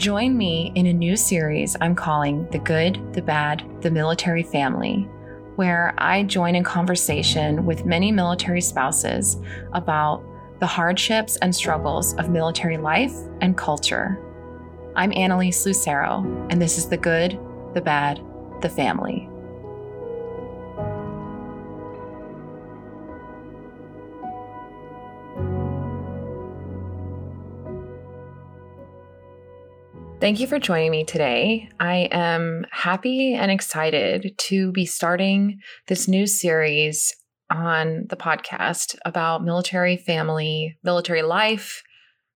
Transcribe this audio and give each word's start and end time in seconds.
Join 0.00 0.34
me 0.38 0.72
in 0.76 0.86
a 0.86 0.94
new 0.94 1.14
series 1.14 1.76
I'm 1.78 1.94
calling 1.94 2.48
The 2.52 2.58
Good, 2.58 3.12
the 3.12 3.20
Bad, 3.20 3.62
the 3.82 3.90
Military 3.90 4.42
Family, 4.42 5.02
where 5.56 5.92
I 5.98 6.22
join 6.22 6.54
in 6.54 6.64
conversation 6.64 7.66
with 7.66 7.84
many 7.84 8.10
military 8.10 8.62
spouses 8.62 9.36
about 9.74 10.24
the 10.58 10.66
hardships 10.66 11.36
and 11.42 11.54
struggles 11.54 12.14
of 12.14 12.30
military 12.30 12.78
life 12.78 13.12
and 13.42 13.58
culture. 13.58 14.18
I'm 14.96 15.12
Annalise 15.12 15.66
Lucero, 15.66 16.24
and 16.48 16.62
this 16.62 16.78
is 16.78 16.88
The 16.88 16.96
Good, 16.96 17.38
the 17.74 17.82
Bad, 17.82 18.22
the 18.62 18.70
Family. 18.70 19.29
Thank 30.20 30.38
you 30.38 30.46
for 30.46 30.58
joining 30.58 30.90
me 30.90 31.02
today. 31.02 31.70
I 31.80 32.06
am 32.12 32.66
happy 32.70 33.32
and 33.32 33.50
excited 33.50 34.34
to 34.36 34.70
be 34.70 34.84
starting 34.84 35.60
this 35.86 36.08
new 36.08 36.26
series 36.26 37.10
on 37.50 38.04
the 38.10 38.16
podcast 38.16 38.98
about 39.06 39.42
military 39.42 39.96
family, 39.96 40.76
military 40.84 41.22
life, 41.22 41.82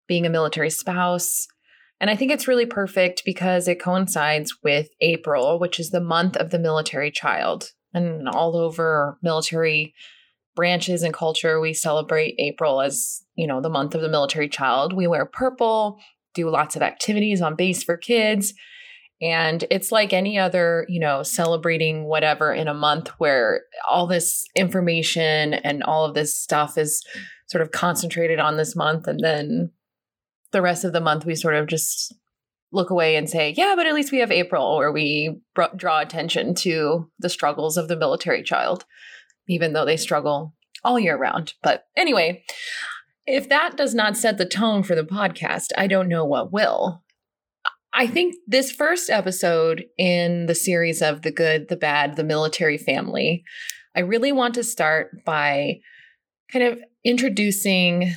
being 0.09 0.24
a 0.24 0.30
military 0.30 0.70
spouse. 0.70 1.47
And 2.01 2.09
I 2.09 2.16
think 2.16 2.33
it's 2.33 2.48
really 2.48 2.65
perfect 2.65 3.23
because 3.23 3.69
it 3.69 3.83
coincides 3.83 4.57
with 4.62 4.88
April, 5.02 5.59
which 5.59 5.79
is 5.79 5.91
the 5.91 6.01
month 6.01 6.38
of 6.38 6.48
the 6.48 6.59
military 6.59 7.10
child. 7.10 7.73
And 7.93 8.30
all 8.30 8.57
over 8.57 9.19
military 9.23 9.93
branches 10.57 11.02
and 11.02 11.12
culture, 11.12 11.60
we 11.60 11.74
celebrate 11.74 12.35
April 12.38 12.80
as, 12.80 13.23
you 13.35 13.46
know, 13.46 13.60
the 13.60 13.69
month 13.69 13.95
of 13.95 14.01
the 14.01 14.09
military 14.09 14.48
child. 14.48 14.95
We 14.95 15.07
wear 15.07 15.26
purple, 15.26 15.98
do 16.35 16.51
lots 16.51 16.77
of 16.77 16.82
activities 16.82 17.40
on 17.40 17.54
base 17.54 17.82
for 17.82 17.96
kids. 17.96 18.54
And 19.23 19.65
it's 19.71 19.93
like 19.93 20.13
any 20.13 20.38
other, 20.38 20.85
you 20.88 21.01
know, 21.01 21.23
celebrating 21.23 22.04
whatever 22.04 22.52
in 22.52 22.68
a 22.68 22.74
month 22.74 23.09
where 23.18 23.63
all 23.88 24.07
this 24.07 24.45
information 24.54 25.54
and 25.54 25.82
all 25.82 26.04
of 26.04 26.15
this 26.15 26.37
stuff 26.37 26.76
is 26.76 27.02
sort 27.46 27.63
of 27.63 27.71
concentrated 27.71 28.38
on 28.38 28.57
this 28.57 28.74
month. 28.74 29.07
And 29.07 29.21
then 29.21 29.71
the 30.51 30.63
rest 30.63 30.85
of 30.85 30.93
the 30.93 31.01
month, 31.01 31.24
we 31.24 31.37
sort 31.37 31.54
of 31.54 31.68
just 31.68 32.15
look 32.73 32.91
away 32.91 33.16
and 33.16 33.30
say, 33.30 33.54
yeah, 33.57 33.74
but 33.76 33.87
at 33.87 33.95
least 33.95 34.10
we 34.10 34.19
have 34.19 34.32
April 34.32 34.76
where 34.76 34.93
we 34.93 35.41
br- 35.54 35.65
draw 35.76 36.01
attention 36.01 36.54
to 36.57 37.09
the 37.19 37.29
struggles 37.29 37.76
of 37.76 37.88
the 37.88 37.96
military 37.96 38.43
child, 38.43 38.85
even 39.48 39.73
though 39.73 39.85
they 39.85 39.96
struggle 39.96 40.54
all 40.82 40.98
year 40.98 41.16
round. 41.16 41.54
But 41.63 41.87
anyway, 41.96 42.45
if 43.26 43.48
that 43.48 43.76
does 43.76 43.94
not 43.94 44.16
set 44.16 44.38
the 44.38 44.44
tone 44.44 44.82
for 44.82 44.94
the 44.94 45.04
podcast, 45.04 45.68
I 45.76 45.86
don't 45.86 46.08
know 46.08 46.24
what 46.24 46.52
will. 46.52 47.02
I 47.92 48.06
think 48.06 48.34
this 48.46 48.72
first 48.72 49.08
episode 49.08 49.84
in 49.96 50.46
the 50.46 50.54
series 50.54 51.00
of 51.00 51.22
The 51.22 51.30
Good, 51.30 51.68
the 51.68 51.76
Bad, 51.76 52.16
the 52.16 52.24
Military 52.24 52.76
Family, 52.76 53.45
I 53.96 54.00
really 54.00 54.32
want 54.32 54.54
to 54.54 54.64
start 54.64 55.24
by 55.24 55.78
kind 56.52 56.64
of 56.64 56.80
introducing 57.04 58.14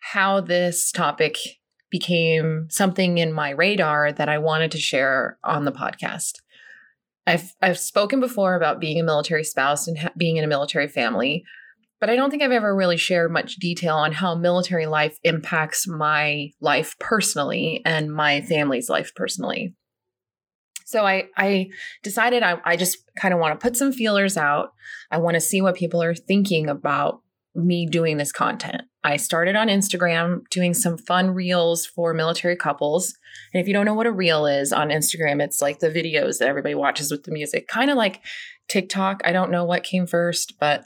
how 0.00 0.40
this 0.40 0.90
topic 0.90 1.38
became 1.90 2.66
something 2.70 3.18
in 3.18 3.32
my 3.32 3.50
radar 3.50 4.12
that 4.12 4.28
I 4.28 4.38
wanted 4.38 4.72
to 4.72 4.78
share 4.78 5.38
on 5.44 5.64
the 5.64 5.72
podcast. 5.72 6.32
I've 7.26 7.54
I've 7.62 7.78
spoken 7.78 8.20
before 8.20 8.56
about 8.56 8.80
being 8.80 9.00
a 9.00 9.04
military 9.04 9.44
spouse 9.44 9.86
and 9.86 9.98
ha- 9.98 10.10
being 10.16 10.36
in 10.36 10.44
a 10.44 10.48
military 10.48 10.88
family, 10.88 11.44
but 12.00 12.10
I 12.10 12.16
don't 12.16 12.30
think 12.30 12.42
I've 12.42 12.52
ever 12.52 12.74
really 12.74 12.96
shared 12.96 13.32
much 13.32 13.56
detail 13.56 13.96
on 13.96 14.12
how 14.12 14.34
military 14.34 14.86
life 14.86 15.16
impacts 15.22 15.86
my 15.86 16.50
life 16.60 16.96
personally 16.98 17.82
and 17.84 18.12
my 18.12 18.40
family's 18.42 18.88
life 18.88 19.12
personally. 19.14 19.74
So 20.84 21.06
I, 21.06 21.28
I 21.36 21.70
decided 22.02 22.42
I, 22.42 22.60
I 22.64 22.76
just 22.76 22.98
kind 23.16 23.32
of 23.32 23.40
want 23.40 23.58
to 23.58 23.62
put 23.62 23.76
some 23.76 23.92
feelers 23.92 24.36
out. 24.36 24.72
I 25.10 25.18
want 25.18 25.34
to 25.34 25.40
see 25.40 25.62
what 25.62 25.76
people 25.76 26.02
are 26.02 26.14
thinking 26.14 26.68
about 26.68 27.22
me 27.54 27.86
doing 27.86 28.16
this 28.16 28.32
content. 28.32 28.82
I 29.02 29.16
started 29.16 29.54
on 29.54 29.68
Instagram 29.68 30.42
doing 30.50 30.74
some 30.74 30.96
fun 30.96 31.30
reels 31.30 31.86
for 31.86 32.12
military 32.14 32.56
couples. 32.56 33.14
And 33.52 33.60
if 33.60 33.66
you 33.66 33.72
don't 33.72 33.84
know 33.84 33.94
what 33.94 34.06
a 34.06 34.12
reel 34.12 34.46
is 34.46 34.72
on 34.72 34.88
Instagram, 34.88 35.42
it's 35.42 35.62
like 35.62 35.78
the 35.78 35.90
videos 35.90 36.38
that 36.38 36.48
everybody 36.48 36.74
watches 36.74 37.10
with 37.10 37.24
the 37.24 37.32
music, 37.32 37.68
kind 37.68 37.90
of 37.90 37.96
like 37.96 38.20
TikTok. 38.68 39.20
I 39.24 39.32
don't 39.32 39.50
know 39.50 39.64
what 39.64 39.84
came 39.84 40.06
first, 40.06 40.54
but 40.58 40.84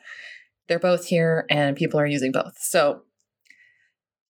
they're 0.68 0.78
both 0.78 1.06
here 1.06 1.46
and 1.50 1.76
people 1.76 1.98
are 1.98 2.06
using 2.06 2.32
both. 2.32 2.56
So 2.60 3.02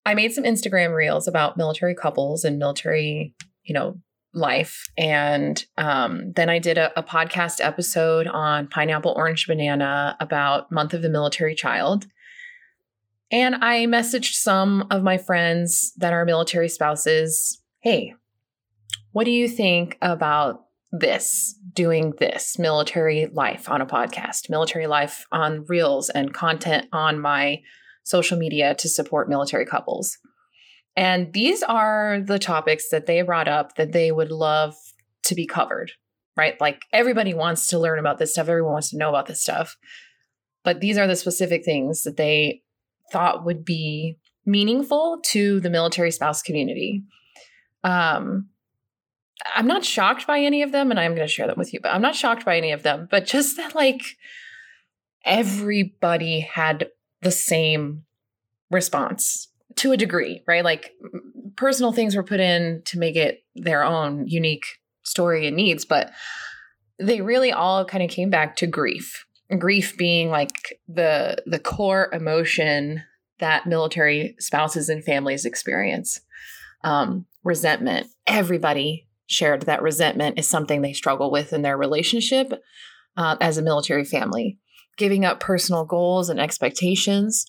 I 0.06 0.14
made 0.14 0.32
some 0.32 0.44
Instagram 0.44 0.94
reels 0.94 1.28
about 1.28 1.56
military 1.56 1.94
couples 1.94 2.44
and 2.44 2.58
military, 2.58 3.34
you 3.64 3.74
know, 3.74 4.00
life. 4.32 4.86
And 4.96 5.62
um, 5.76 6.32
then 6.34 6.48
I 6.48 6.58
did 6.58 6.78
a, 6.78 6.98
a 6.98 7.02
podcast 7.02 7.62
episode 7.62 8.26
on 8.26 8.68
pineapple, 8.68 9.14
orange, 9.16 9.46
banana 9.46 10.16
about 10.20 10.70
month 10.70 10.94
of 10.94 11.02
the 11.02 11.08
military 11.08 11.54
child. 11.54 12.06
And 13.30 13.56
I 13.56 13.86
messaged 13.86 14.34
some 14.34 14.86
of 14.90 15.02
my 15.02 15.18
friends 15.18 15.92
that 15.96 16.12
are 16.12 16.24
military 16.24 16.68
spouses 16.68 17.62
hey, 17.80 18.12
what 19.12 19.24
do 19.24 19.30
you 19.30 19.48
think 19.48 19.96
about 20.02 20.64
this, 20.90 21.58
doing 21.74 22.14
this 22.18 22.58
military 22.58 23.26
life 23.32 23.68
on 23.68 23.80
a 23.80 23.86
podcast, 23.86 24.48
military 24.48 24.86
life 24.86 25.26
on 25.30 25.64
reels 25.66 26.08
and 26.08 26.32
content 26.32 26.86
on 26.92 27.20
my 27.20 27.60
social 28.04 28.38
media 28.38 28.74
to 28.76 28.88
support 28.88 29.28
military 29.28 29.66
couples. 29.66 30.18
And 30.96 31.32
these 31.32 31.62
are 31.62 32.20
the 32.20 32.38
topics 32.38 32.88
that 32.90 33.06
they 33.06 33.22
brought 33.22 33.48
up 33.48 33.76
that 33.76 33.92
they 33.92 34.10
would 34.10 34.32
love 34.32 34.74
to 35.24 35.34
be 35.34 35.46
covered, 35.46 35.92
right? 36.36 36.58
Like 36.60 36.82
everybody 36.92 37.34
wants 37.34 37.68
to 37.68 37.78
learn 37.78 37.98
about 37.98 38.18
this 38.18 38.32
stuff, 38.32 38.48
everyone 38.48 38.72
wants 38.72 38.90
to 38.90 38.98
know 38.98 39.10
about 39.10 39.26
this 39.26 39.42
stuff. 39.42 39.76
But 40.64 40.80
these 40.80 40.98
are 40.98 41.06
the 41.06 41.16
specific 41.16 41.64
things 41.64 42.02
that 42.02 42.16
they 42.16 42.62
thought 43.12 43.44
would 43.44 43.64
be 43.64 44.18
meaningful 44.44 45.20
to 45.26 45.60
the 45.60 45.70
military 45.70 46.10
spouse 46.10 46.42
community. 46.42 47.04
Um, 47.84 48.48
I'm 49.54 49.66
not 49.66 49.84
shocked 49.84 50.26
by 50.26 50.40
any 50.40 50.62
of 50.62 50.72
them, 50.72 50.90
and 50.90 50.98
I'm 50.98 51.14
going 51.14 51.26
to 51.26 51.32
share 51.32 51.46
them 51.46 51.58
with 51.58 51.72
you, 51.72 51.80
but 51.80 51.92
I'm 51.92 52.02
not 52.02 52.16
shocked 52.16 52.44
by 52.44 52.56
any 52.56 52.72
of 52.72 52.82
them. 52.82 53.08
But 53.10 53.26
just 53.26 53.56
that, 53.56 53.74
like, 53.74 54.02
everybody 55.24 56.40
had 56.40 56.90
the 57.22 57.30
same 57.30 58.04
response 58.70 59.48
to 59.76 59.92
a 59.92 59.96
degree, 59.96 60.42
right? 60.46 60.64
Like, 60.64 60.92
personal 61.56 61.92
things 61.92 62.16
were 62.16 62.22
put 62.22 62.40
in 62.40 62.82
to 62.86 62.98
make 62.98 63.16
it 63.16 63.44
their 63.54 63.84
own 63.84 64.26
unique 64.26 64.66
story 65.02 65.46
and 65.46 65.56
needs, 65.56 65.84
but 65.84 66.10
they 66.98 67.20
really 67.20 67.52
all 67.52 67.84
kind 67.84 68.02
of 68.02 68.10
came 68.10 68.30
back 68.30 68.56
to 68.56 68.66
grief. 68.66 69.24
Grief 69.58 69.96
being 69.96 70.28
like 70.28 70.78
the 70.88 71.38
the 71.46 71.58
core 71.58 72.10
emotion 72.12 73.02
that 73.38 73.66
military 73.66 74.36
spouses 74.38 74.90
and 74.90 75.02
families 75.02 75.46
experience. 75.46 76.20
Um, 76.84 77.24
resentment. 77.44 78.08
Everybody 78.26 79.07
shared 79.28 79.62
that 79.62 79.82
resentment 79.82 80.38
is 80.38 80.48
something 80.48 80.82
they 80.82 80.92
struggle 80.94 81.30
with 81.30 81.52
in 81.52 81.62
their 81.62 81.76
relationship 81.76 82.52
uh, 83.16 83.36
as 83.40 83.58
a 83.58 83.62
military 83.62 84.04
family. 84.04 84.58
Giving 84.96 85.24
up 85.24 85.38
personal 85.38 85.84
goals 85.84 86.28
and 86.28 86.40
expectations, 86.40 87.44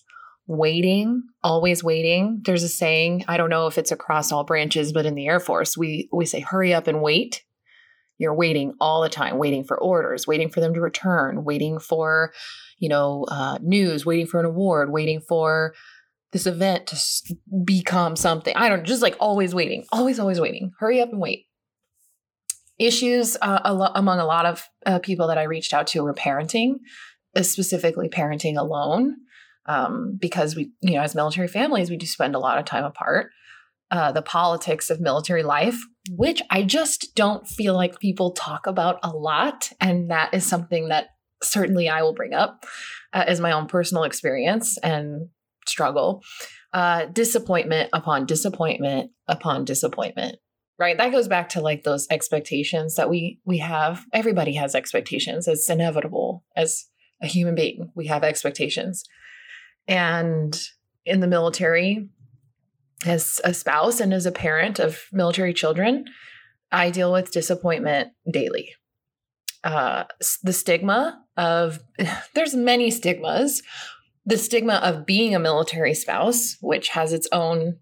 waiting, 0.46 1.22
always 1.42 1.82
waiting. 1.82 2.42
There's 2.44 2.62
a 2.62 2.68
saying, 2.68 3.24
I 3.26 3.36
don't 3.36 3.50
know 3.50 3.66
if 3.66 3.78
it's 3.78 3.90
across 3.90 4.30
all 4.30 4.44
branches, 4.44 4.92
but 4.92 5.06
in 5.06 5.14
the 5.14 5.26
Air 5.26 5.40
Force, 5.40 5.76
we, 5.76 6.08
we 6.12 6.26
say, 6.26 6.40
hurry 6.40 6.72
up 6.72 6.86
and 6.86 7.02
wait. 7.02 7.42
You're 8.18 8.34
waiting 8.34 8.74
all 8.78 9.00
the 9.00 9.08
time, 9.08 9.38
waiting 9.38 9.64
for 9.64 9.80
orders, 9.80 10.26
waiting 10.26 10.50
for 10.50 10.60
them 10.60 10.74
to 10.74 10.80
return, 10.80 11.44
waiting 11.44 11.78
for, 11.78 12.32
you 12.78 12.90
know, 12.90 13.24
uh, 13.28 13.58
news, 13.62 14.04
waiting 14.04 14.26
for 14.26 14.38
an 14.38 14.46
award, 14.46 14.92
waiting 14.92 15.22
for 15.22 15.72
this 16.32 16.46
event 16.46 16.86
to 16.88 17.34
become 17.64 18.14
something. 18.16 18.54
I 18.54 18.68
don't 18.68 18.84
just 18.84 19.02
like 19.02 19.16
always 19.18 19.54
waiting, 19.54 19.86
always, 19.90 20.20
always 20.20 20.38
waiting. 20.38 20.72
Hurry 20.78 21.00
up 21.00 21.08
and 21.08 21.20
wait 21.20 21.46
issues 22.80 23.36
uh, 23.42 23.60
a 23.64 23.74
lo- 23.74 23.92
among 23.94 24.18
a 24.18 24.24
lot 24.24 24.46
of 24.46 24.68
uh, 24.86 24.98
people 24.98 25.28
that 25.28 25.38
I 25.38 25.44
reached 25.44 25.72
out 25.72 25.86
to 25.88 26.02
were 26.02 26.14
parenting, 26.14 26.76
uh, 27.36 27.42
specifically 27.42 28.08
parenting 28.08 28.56
alone, 28.56 29.16
um, 29.66 30.16
because 30.20 30.56
we, 30.56 30.72
you 30.80 30.94
know, 30.94 31.02
as 31.02 31.14
military 31.14 31.48
families, 31.48 31.90
we 31.90 31.96
do 31.96 32.06
spend 32.06 32.34
a 32.34 32.38
lot 32.40 32.58
of 32.58 32.64
time 32.64 32.84
apart. 32.84 33.30
Uh, 33.90 34.12
the 34.12 34.22
politics 34.22 34.88
of 34.88 35.00
military 35.00 35.42
life, 35.42 35.76
which 36.10 36.40
I 36.48 36.62
just 36.62 37.12
don't 37.16 37.46
feel 37.46 37.74
like 37.74 37.98
people 37.98 38.30
talk 38.30 38.68
about 38.68 39.00
a 39.02 39.10
lot, 39.10 39.70
and 39.80 40.10
that 40.10 40.32
is 40.32 40.46
something 40.46 40.88
that 40.88 41.08
certainly 41.42 41.88
I 41.88 42.02
will 42.02 42.14
bring 42.14 42.32
up 42.32 42.64
uh, 43.12 43.24
as 43.26 43.40
my 43.40 43.50
own 43.50 43.66
personal 43.66 44.04
experience 44.04 44.78
and 44.78 45.28
struggle. 45.66 46.22
Uh, 46.72 47.06
disappointment 47.06 47.90
upon 47.92 48.26
disappointment 48.26 49.10
upon 49.26 49.64
disappointment 49.64 50.36
right? 50.80 50.96
That 50.96 51.12
goes 51.12 51.28
back 51.28 51.50
to 51.50 51.60
like 51.60 51.84
those 51.84 52.08
expectations 52.10 52.96
that 52.96 53.10
we 53.10 53.38
we 53.44 53.58
have. 53.58 54.06
Everybody 54.12 54.54
has 54.54 54.74
expectations. 54.74 55.46
It's 55.46 55.68
inevitable. 55.68 56.44
As 56.56 56.86
a 57.22 57.26
human 57.26 57.54
being 57.54 57.92
we 57.94 58.06
have 58.06 58.24
expectations. 58.24 59.04
And 59.86 60.58
in 61.04 61.20
the 61.20 61.26
military 61.26 62.08
as 63.04 63.40
a 63.44 63.54
spouse 63.54 64.00
and 64.00 64.12
as 64.12 64.26
a 64.26 64.32
parent 64.32 64.78
of 64.78 65.04
military 65.12 65.54
children, 65.54 66.04
I 66.70 66.90
deal 66.90 67.12
with 67.12 67.32
disappointment 67.32 68.10
daily. 68.30 68.74
Uh, 69.64 70.04
the 70.42 70.52
stigma 70.52 71.22
of, 71.36 71.80
there's 72.34 72.54
many 72.54 72.90
stigmas. 72.90 73.62
The 74.26 74.38
stigma 74.38 74.74
of 74.74 75.06
being 75.06 75.34
a 75.34 75.40
military 75.40 75.94
spouse, 75.94 76.56
which 76.60 76.88
has 76.88 77.12
its 77.12 77.28
own 77.32 77.78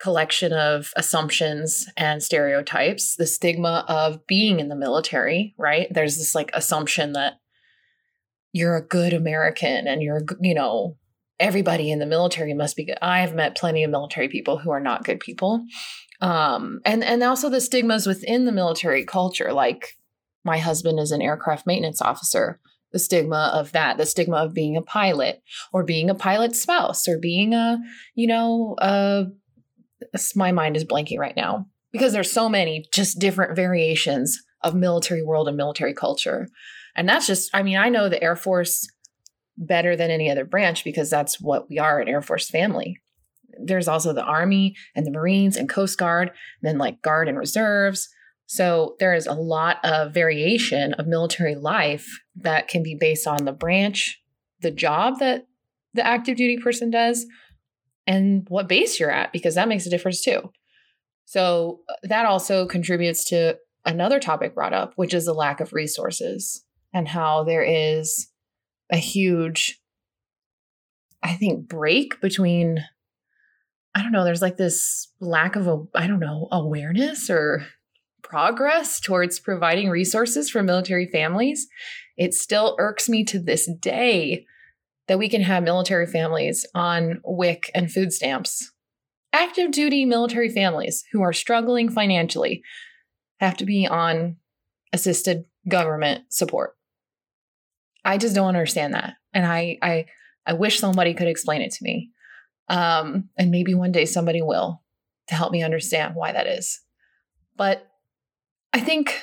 collection 0.00 0.52
of 0.52 0.92
assumptions 0.96 1.86
and 1.96 2.22
stereotypes, 2.22 3.16
the 3.16 3.26
stigma 3.26 3.84
of 3.88 4.26
being 4.26 4.60
in 4.60 4.68
the 4.68 4.76
military, 4.76 5.54
right? 5.58 5.88
There's 5.90 6.16
this 6.16 6.34
like 6.34 6.50
assumption 6.54 7.12
that 7.12 7.34
you're 8.52 8.76
a 8.76 8.86
good 8.86 9.12
American 9.12 9.86
and 9.86 10.02
you're, 10.02 10.22
you 10.40 10.54
know, 10.54 10.96
everybody 11.40 11.90
in 11.90 11.98
the 11.98 12.06
military 12.06 12.54
must 12.54 12.76
be 12.76 12.84
good. 12.84 12.98
I've 13.02 13.34
met 13.34 13.56
plenty 13.56 13.84
of 13.84 13.90
military 13.90 14.28
people 14.28 14.58
who 14.58 14.70
are 14.70 14.80
not 14.80 15.04
good 15.04 15.20
people. 15.20 15.64
Um, 16.20 16.80
and 16.84 17.04
and 17.04 17.22
also 17.22 17.48
the 17.48 17.60
stigmas 17.60 18.06
within 18.06 18.44
the 18.44 18.52
military 18.52 19.04
culture, 19.04 19.52
like 19.52 19.96
my 20.44 20.58
husband 20.58 20.98
is 20.98 21.12
an 21.12 21.22
aircraft 21.22 21.66
maintenance 21.66 22.02
officer. 22.02 22.60
The 22.92 22.98
stigma 22.98 23.52
of 23.52 23.72
that, 23.72 23.98
the 23.98 24.06
stigma 24.06 24.38
of 24.38 24.54
being 24.54 24.76
a 24.76 24.82
pilot 24.82 25.42
or 25.72 25.84
being 25.84 26.08
a 26.08 26.14
pilot 26.14 26.56
spouse 26.56 27.06
or 27.06 27.18
being 27.18 27.52
a, 27.52 27.78
you 28.14 28.26
know, 28.26 28.74
uh, 28.78 29.24
my 30.34 30.52
mind 30.52 30.76
is 30.76 30.84
blanking 30.84 31.18
right 31.18 31.36
now 31.36 31.66
because 31.92 32.12
there's 32.12 32.30
so 32.30 32.48
many 32.48 32.86
just 32.92 33.18
different 33.18 33.56
variations 33.56 34.42
of 34.62 34.74
military 34.74 35.22
world 35.22 35.48
and 35.48 35.56
military 35.56 35.94
culture. 35.94 36.48
And 36.96 37.08
that's 37.08 37.26
just, 37.26 37.50
I 37.54 37.62
mean, 37.62 37.76
I 37.76 37.88
know 37.88 38.08
the 38.08 38.22
Air 38.22 38.36
Force 38.36 38.88
better 39.56 39.96
than 39.96 40.10
any 40.10 40.30
other 40.30 40.44
branch 40.44 40.84
because 40.84 41.10
that's 41.10 41.40
what 41.40 41.68
we 41.68 41.78
are 41.78 42.00
an 42.00 42.08
Air 42.08 42.22
Force 42.22 42.48
family. 42.50 42.98
There's 43.60 43.88
also 43.88 44.12
the 44.12 44.22
Army 44.22 44.76
and 44.94 45.06
the 45.06 45.10
Marines 45.10 45.56
and 45.56 45.68
Coast 45.68 45.98
Guard, 45.98 46.28
and 46.28 46.68
then 46.68 46.78
like 46.78 47.02
Guard 47.02 47.28
and 47.28 47.38
Reserves. 47.38 48.08
So 48.46 48.96
there 48.98 49.14
is 49.14 49.26
a 49.26 49.34
lot 49.34 49.78
of 49.84 50.14
variation 50.14 50.94
of 50.94 51.06
military 51.06 51.54
life 51.54 52.20
that 52.36 52.68
can 52.68 52.82
be 52.82 52.96
based 52.98 53.26
on 53.26 53.44
the 53.44 53.52
branch, 53.52 54.22
the 54.60 54.70
job 54.70 55.18
that 55.18 55.46
the 55.94 56.06
active 56.06 56.36
duty 56.36 56.56
person 56.56 56.90
does, 56.90 57.26
and 58.08 58.46
what 58.48 58.68
base 58.68 58.98
you're 58.98 59.12
at, 59.12 59.32
because 59.32 59.54
that 59.54 59.68
makes 59.68 59.86
a 59.86 59.90
difference 59.90 60.22
too. 60.22 60.50
So 61.26 61.80
uh, 61.88 61.94
that 62.04 62.24
also 62.24 62.66
contributes 62.66 63.26
to 63.26 63.58
another 63.84 64.18
topic 64.18 64.54
brought 64.54 64.72
up, 64.72 64.94
which 64.96 65.12
is 65.12 65.26
the 65.26 65.34
lack 65.34 65.60
of 65.60 65.74
resources 65.74 66.64
and 66.92 67.06
how 67.06 67.44
there 67.44 67.62
is 67.62 68.28
a 68.90 68.96
huge, 68.96 69.78
I 71.22 71.34
think, 71.34 71.68
break 71.68 72.18
between, 72.22 72.82
I 73.94 74.02
don't 74.02 74.12
know, 74.12 74.24
there's 74.24 74.42
like 74.42 74.56
this 74.56 75.12
lack 75.20 75.54
of, 75.54 75.66
a, 75.66 75.84
I 75.94 76.06
don't 76.06 76.18
know, 76.18 76.48
awareness 76.50 77.28
or 77.28 77.66
progress 78.22 79.00
towards 79.00 79.38
providing 79.38 79.90
resources 79.90 80.48
for 80.48 80.62
military 80.62 81.06
families. 81.06 81.68
It 82.16 82.32
still 82.32 82.74
irks 82.78 83.08
me 83.08 83.22
to 83.24 83.38
this 83.38 83.70
day 83.80 84.46
that 85.08 85.18
we 85.18 85.28
can 85.28 85.42
have 85.42 85.62
military 85.62 86.06
families 86.06 86.64
on 86.74 87.20
WIC 87.24 87.70
and 87.74 87.90
food 87.90 88.12
stamps. 88.12 88.72
Active 89.32 89.70
duty 89.72 90.04
military 90.04 90.48
families 90.48 91.04
who 91.12 91.22
are 91.22 91.32
struggling 91.32 91.88
financially 91.88 92.62
have 93.40 93.56
to 93.56 93.64
be 93.64 93.86
on 93.86 94.36
assisted 94.92 95.44
government 95.68 96.32
support. 96.32 96.76
I 98.04 98.16
just 98.18 98.34
don't 98.34 98.48
understand 98.48 98.94
that. 98.94 99.14
And 99.34 99.44
I 99.44 99.78
I 99.82 100.06
I 100.46 100.54
wish 100.54 100.78
somebody 100.78 101.12
could 101.14 101.28
explain 101.28 101.60
it 101.60 101.72
to 101.72 101.84
me. 101.84 102.10
Um, 102.68 103.28
and 103.36 103.50
maybe 103.50 103.74
one 103.74 103.92
day 103.92 104.04
somebody 104.04 104.42
will 104.42 104.82
to 105.28 105.34
help 105.34 105.52
me 105.52 105.62
understand 105.62 106.14
why 106.14 106.32
that 106.32 106.46
is. 106.46 106.80
But 107.56 107.86
I 108.72 108.80
think 108.80 109.22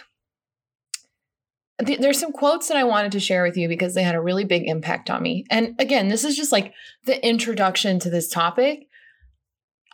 th- 1.84 2.00
there's 2.00 2.20
some 2.20 2.32
quotes 2.32 2.68
that 2.68 2.78
I 2.78 2.84
wanted 2.84 3.12
to 3.14 3.20
share 3.20 3.44
with 3.44 3.58
you 3.58 3.68
because 3.68 3.94
they 3.94 4.04
had 4.04 4.16
a 4.16 4.22
really 4.22 4.44
big 4.46 4.68
impact 4.68 5.10
on 5.10 5.24
me. 5.24 5.46
And 5.50 5.76
again, 5.80 6.10
this 6.10 6.24
is 6.24 6.36
just 6.36 6.52
like 6.52 6.74
the 7.06 7.26
introduction 7.26 8.00
to 8.00 8.10
this 8.10 8.30
topic. 8.30 8.88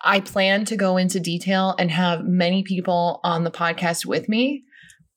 I 0.03 0.19
plan 0.19 0.65
to 0.65 0.75
go 0.75 0.97
into 0.97 1.19
detail 1.19 1.75
and 1.77 1.91
have 1.91 2.25
many 2.25 2.63
people 2.63 3.19
on 3.23 3.43
the 3.43 3.51
podcast 3.51 4.05
with 4.05 4.27
me 4.27 4.65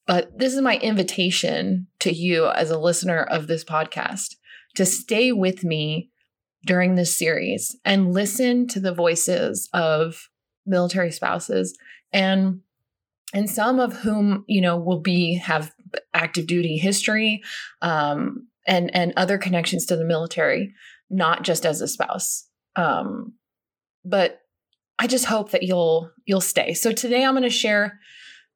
but 0.06 0.38
this 0.38 0.54
is 0.54 0.60
my 0.60 0.76
invitation 0.78 1.86
to 2.00 2.12
you 2.12 2.48
as 2.48 2.70
a 2.70 2.78
listener 2.78 3.22
of 3.22 3.46
this 3.46 3.64
podcast 3.64 4.36
to 4.74 4.84
stay 4.84 5.32
with 5.32 5.64
me 5.64 6.10
during 6.66 6.94
this 6.94 7.16
series 7.16 7.76
and 7.84 8.12
listen 8.12 8.66
to 8.68 8.80
the 8.80 8.94
voices 8.94 9.68
of 9.72 10.28
military 10.66 11.10
spouses 11.10 11.76
and 12.12 12.60
and 13.32 13.50
some 13.50 13.80
of 13.80 13.98
whom 13.98 14.44
you 14.46 14.60
know 14.60 14.78
will 14.78 15.00
be 15.00 15.36
have 15.36 15.73
active 16.12 16.46
duty 16.46 16.76
history 16.76 17.42
um, 17.82 18.46
and 18.66 18.94
and 18.94 19.12
other 19.16 19.38
connections 19.38 19.86
to 19.86 19.96
the 19.96 20.04
military 20.04 20.72
not 21.10 21.42
just 21.42 21.64
as 21.66 21.80
a 21.80 21.88
spouse 21.88 22.48
um, 22.76 23.34
but 24.04 24.40
i 24.98 25.06
just 25.06 25.26
hope 25.26 25.50
that 25.50 25.62
you'll 25.62 26.10
you'll 26.24 26.40
stay 26.40 26.74
so 26.74 26.92
today 26.92 27.24
i'm 27.24 27.34
going 27.34 27.42
to 27.42 27.50
share 27.50 27.98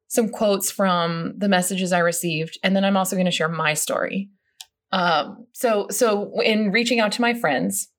some 0.09 0.27
quotes 0.27 0.71
from 0.71 1.33
the 1.37 1.47
messages 1.47 1.93
I 1.93 1.99
received, 1.99 2.57
and 2.63 2.75
then 2.75 2.83
I'm 2.83 2.97
also 2.97 3.15
going 3.15 3.25
to 3.25 3.31
share 3.31 3.47
my 3.47 3.75
story. 3.75 4.29
Um, 4.91 5.45
so, 5.53 5.87
so 5.91 6.41
in 6.41 6.71
reaching 6.71 6.99
out 6.99 7.11
to 7.13 7.21
my 7.21 7.35
friends, 7.35 7.89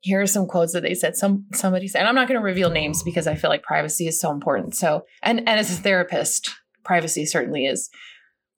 here 0.00 0.20
are 0.20 0.26
some 0.26 0.46
quotes 0.46 0.72
that 0.72 0.82
they 0.82 0.94
said. 0.94 1.14
Some 1.16 1.46
somebody 1.54 1.86
said, 1.86 2.00
and 2.00 2.08
I'm 2.08 2.14
not 2.16 2.26
going 2.26 2.40
to 2.40 2.44
reveal 2.44 2.70
names 2.70 3.04
because 3.04 3.28
I 3.28 3.36
feel 3.36 3.50
like 3.50 3.62
privacy 3.62 4.08
is 4.08 4.20
so 4.20 4.32
important. 4.32 4.74
So, 4.74 5.04
and 5.22 5.38
and 5.40 5.60
as 5.60 5.70
a 5.70 5.80
therapist, 5.80 6.50
privacy 6.84 7.26
certainly 7.26 7.66
is 7.66 7.90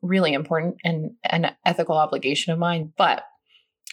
really 0.02 0.32
important 0.32 0.76
and 0.84 1.12
an 1.24 1.54
ethical 1.64 1.96
obligation 1.96 2.52
of 2.52 2.58
mine. 2.58 2.92
But 2.96 3.22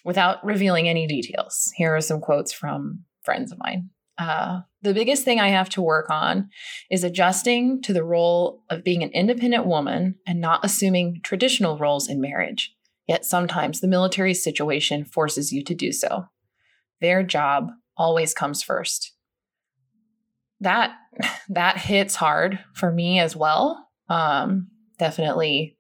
without 0.04 0.44
revealing 0.44 0.90
any 0.90 1.08
details, 1.08 1.72
here 1.76 1.96
are 1.96 2.02
some 2.02 2.20
quotes 2.20 2.52
from 2.52 3.06
friends 3.24 3.52
of 3.52 3.60
mine. 3.60 3.90
Uh, 4.18 4.62
the 4.82 4.94
biggest 4.94 5.24
thing 5.24 5.40
I 5.40 5.48
have 5.50 5.70
to 5.70 5.82
work 5.82 6.10
on 6.10 6.50
is 6.92 7.06
adjusting 7.06 7.82
to 7.84 7.94
the 7.94 8.04
role 8.04 8.64
of 8.70 8.84
being 8.84 9.02
an 9.02 9.12
independent 9.12 9.66
woman 9.66 10.16
and 10.28 10.42
not 10.42 10.66
assuming 10.66 11.22
traditional 11.24 11.78
roles 11.78 12.10
in 12.10 12.20
marriage. 12.20 12.76
Yet 13.08 13.24
sometimes 13.24 13.80
the 13.80 13.88
military 13.88 14.34
situation 14.34 15.06
forces 15.06 15.54
you 15.54 15.64
to 15.64 15.74
do 15.74 15.92
so. 15.92 16.26
Their 17.02 17.24
job 17.24 17.72
always 17.96 18.34
comes 18.34 18.62
first. 18.62 19.14
That 20.60 20.92
that 21.50 21.78
hits 21.78 22.16
hard 22.16 22.60
for 22.74 22.92
me 22.92 23.20
as 23.20 23.36
well. 23.36 23.89
Um, 24.10 24.68
definitely, 24.98 25.78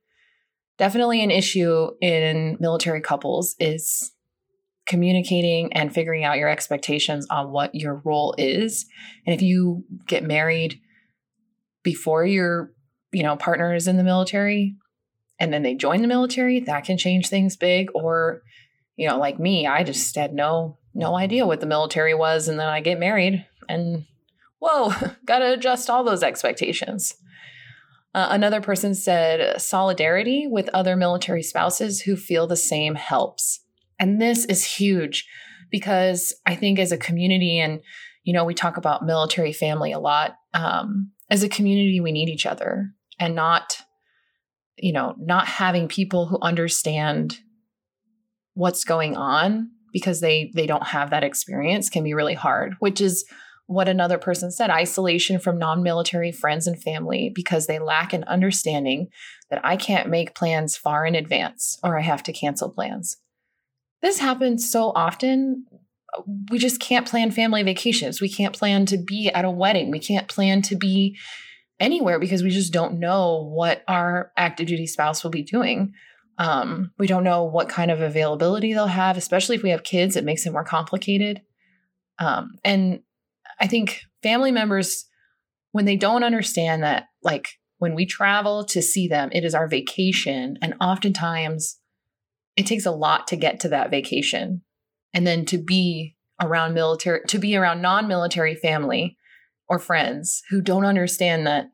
definitely 0.77 1.23
an 1.23 1.31
issue 1.31 1.89
in 2.01 2.57
military 2.59 3.01
couples 3.01 3.55
is 3.59 4.11
communicating 4.85 5.71
and 5.73 5.93
figuring 5.93 6.23
out 6.23 6.37
your 6.37 6.49
expectations 6.49 7.27
on 7.29 7.51
what 7.51 7.75
your 7.75 8.01
role 8.05 8.33
is. 8.37 8.85
And 9.25 9.35
if 9.35 9.41
you 9.41 9.83
get 10.07 10.23
married 10.23 10.79
before 11.83 12.25
your, 12.25 12.71
you 13.11 13.23
know, 13.23 13.35
partner 13.35 13.75
is 13.75 13.87
in 13.87 13.97
the 13.97 14.03
military 14.03 14.75
and 15.39 15.53
then 15.53 15.63
they 15.63 15.75
join 15.75 16.01
the 16.01 16.07
military, 16.07 16.59
that 16.61 16.85
can 16.85 16.97
change 16.97 17.27
things 17.27 17.55
big 17.55 17.89
or 17.93 18.41
you 18.99 19.07
know, 19.07 19.17
like 19.17 19.39
me, 19.39 19.65
I 19.65 19.83
just 19.85 20.13
had 20.15 20.33
no 20.33 20.77
no 20.93 21.15
idea 21.15 21.45
what 21.45 21.61
the 21.61 21.65
military 21.65 22.13
was 22.13 22.47
and 22.49 22.59
then 22.59 22.67
I 22.67 22.81
get 22.81 22.99
married 22.99 23.45
and 23.69 24.05
whoa, 24.59 24.91
got 25.25 25.39
to 25.39 25.53
adjust 25.53 25.89
all 25.89 26.03
those 26.03 26.23
expectations. 26.23 27.15
Uh, 28.13 28.27
another 28.31 28.61
person 28.61 28.95
said 28.95 29.61
solidarity 29.61 30.47
with 30.47 30.69
other 30.73 30.95
military 30.95 31.43
spouses 31.43 32.01
who 32.01 32.15
feel 32.15 32.47
the 32.47 32.55
same 32.55 32.95
helps. 32.95 33.59
And 33.99 34.21
this 34.21 34.45
is 34.45 34.65
huge 34.65 35.27
because 35.69 36.33
I 36.45 36.55
think 36.55 36.79
as 36.79 36.91
a 36.91 36.97
community, 36.97 37.59
and 37.59 37.81
you 38.23 38.33
know, 38.33 38.45
we 38.45 38.53
talk 38.53 38.77
about 38.77 39.05
military 39.05 39.53
family 39.53 39.91
a 39.91 39.99
lot. 39.99 40.35
Um, 40.53 41.11
as 41.29 41.43
a 41.43 41.49
community, 41.49 41.99
we 41.99 42.11
need 42.11 42.29
each 42.29 42.45
other 42.45 42.91
and 43.19 43.35
not, 43.35 43.77
you 44.77 44.91
know, 44.91 45.13
not 45.19 45.47
having 45.47 45.87
people 45.87 46.27
who 46.27 46.39
understand 46.41 47.39
what's 48.55 48.83
going 48.83 49.15
on 49.15 49.69
because 49.93 50.21
they 50.21 50.51
they 50.55 50.65
don't 50.65 50.87
have 50.87 51.11
that 51.11 51.23
experience 51.23 51.89
can 51.89 52.03
be 52.03 52.13
really 52.13 52.33
hard 52.33 52.75
which 52.79 53.01
is 53.01 53.25
what 53.69 53.87
another 53.87 54.17
person 54.17 54.51
said 54.51 54.69
isolation 54.69 55.39
from 55.39 55.57
non-military 55.57 56.31
friends 56.31 56.67
and 56.67 56.81
family 56.81 57.31
because 57.33 57.67
they 57.67 57.79
lack 57.79 58.13
an 58.13 58.23
understanding 58.25 59.07
that 59.49 59.61
I 59.63 59.77
can't 59.77 60.09
make 60.09 60.35
plans 60.35 60.75
far 60.75 61.05
in 61.05 61.15
advance 61.15 61.79
or 61.83 61.97
I 61.97 62.01
have 62.01 62.23
to 62.23 62.33
cancel 62.33 62.69
plans 62.69 63.17
this 64.01 64.19
happens 64.19 64.69
so 64.69 64.91
often. 64.95 65.65
We 66.49 66.57
just 66.57 66.79
can't 66.79 67.07
plan 67.07 67.31
family 67.31 67.63
vacations. 67.63 68.21
We 68.21 68.29
can't 68.29 68.55
plan 68.55 68.85
to 68.87 68.97
be 68.97 69.29
at 69.29 69.45
a 69.45 69.51
wedding. 69.51 69.91
We 69.91 69.99
can't 69.99 70.27
plan 70.27 70.61
to 70.63 70.75
be 70.75 71.17
anywhere 71.79 72.19
because 72.19 72.43
we 72.43 72.49
just 72.49 72.73
don't 72.73 72.99
know 72.99 73.49
what 73.53 73.83
our 73.87 74.31
active 74.35 74.67
duty 74.67 74.87
spouse 74.87 75.23
will 75.23 75.31
be 75.31 75.43
doing. 75.43 75.93
Um, 76.37 76.91
we 76.97 77.07
don't 77.07 77.23
know 77.23 77.43
what 77.43 77.69
kind 77.69 77.91
of 77.91 78.01
availability 78.01 78.73
they'll 78.73 78.87
have, 78.87 79.17
especially 79.17 79.57
if 79.57 79.63
we 79.63 79.69
have 79.69 79.83
kids. 79.83 80.15
It 80.15 80.23
makes 80.23 80.45
it 80.45 80.53
more 80.53 80.63
complicated. 80.63 81.41
Um, 82.17 82.53
and 82.63 83.01
I 83.59 83.67
think 83.67 84.01
family 84.23 84.51
members, 84.51 85.05
when 85.71 85.85
they 85.85 85.95
don't 85.95 86.23
understand 86.23 86.83
that, 86.83 87.05
like 87.23 87.49
when 87.77 87.95
we 87.95 88.05
travel 88.05 88.65
to 88.65 88.81
see 88.81 89.07
them, 89.07 89.29
it 89.31 89.43
is 89.43 89.55
our 89.55 89.67
vacation. 89.67 90.57
And 90.61 90.75
oftentimes 90.81 91.79
it 92.55 92.65
takes 92.65 92.85
a 92.85 92.91
lot 92.91 93.27
to 93.27 93.35
get 93.35 93.59
to 93.61 93.69
that 93.69 93.91
vacation. 93.91 94.61
And 95.13 95.25
then 95.25 95.45
to 95.45 95.57
be 95.57 96.15
around 96.41 96.73
military, 96.73 97.21
to 97.27 97.39
be 97.39 97.55
around 97.55 97.81
non 97.81 98.07
military 98.07 98.55
family 98.55 99.17
or 99.67 99.79
friends 99.79 100.41
who 100.49 100.61
don't 100.61 100.85
understand 100.85 101.47
that, 101.47 101.67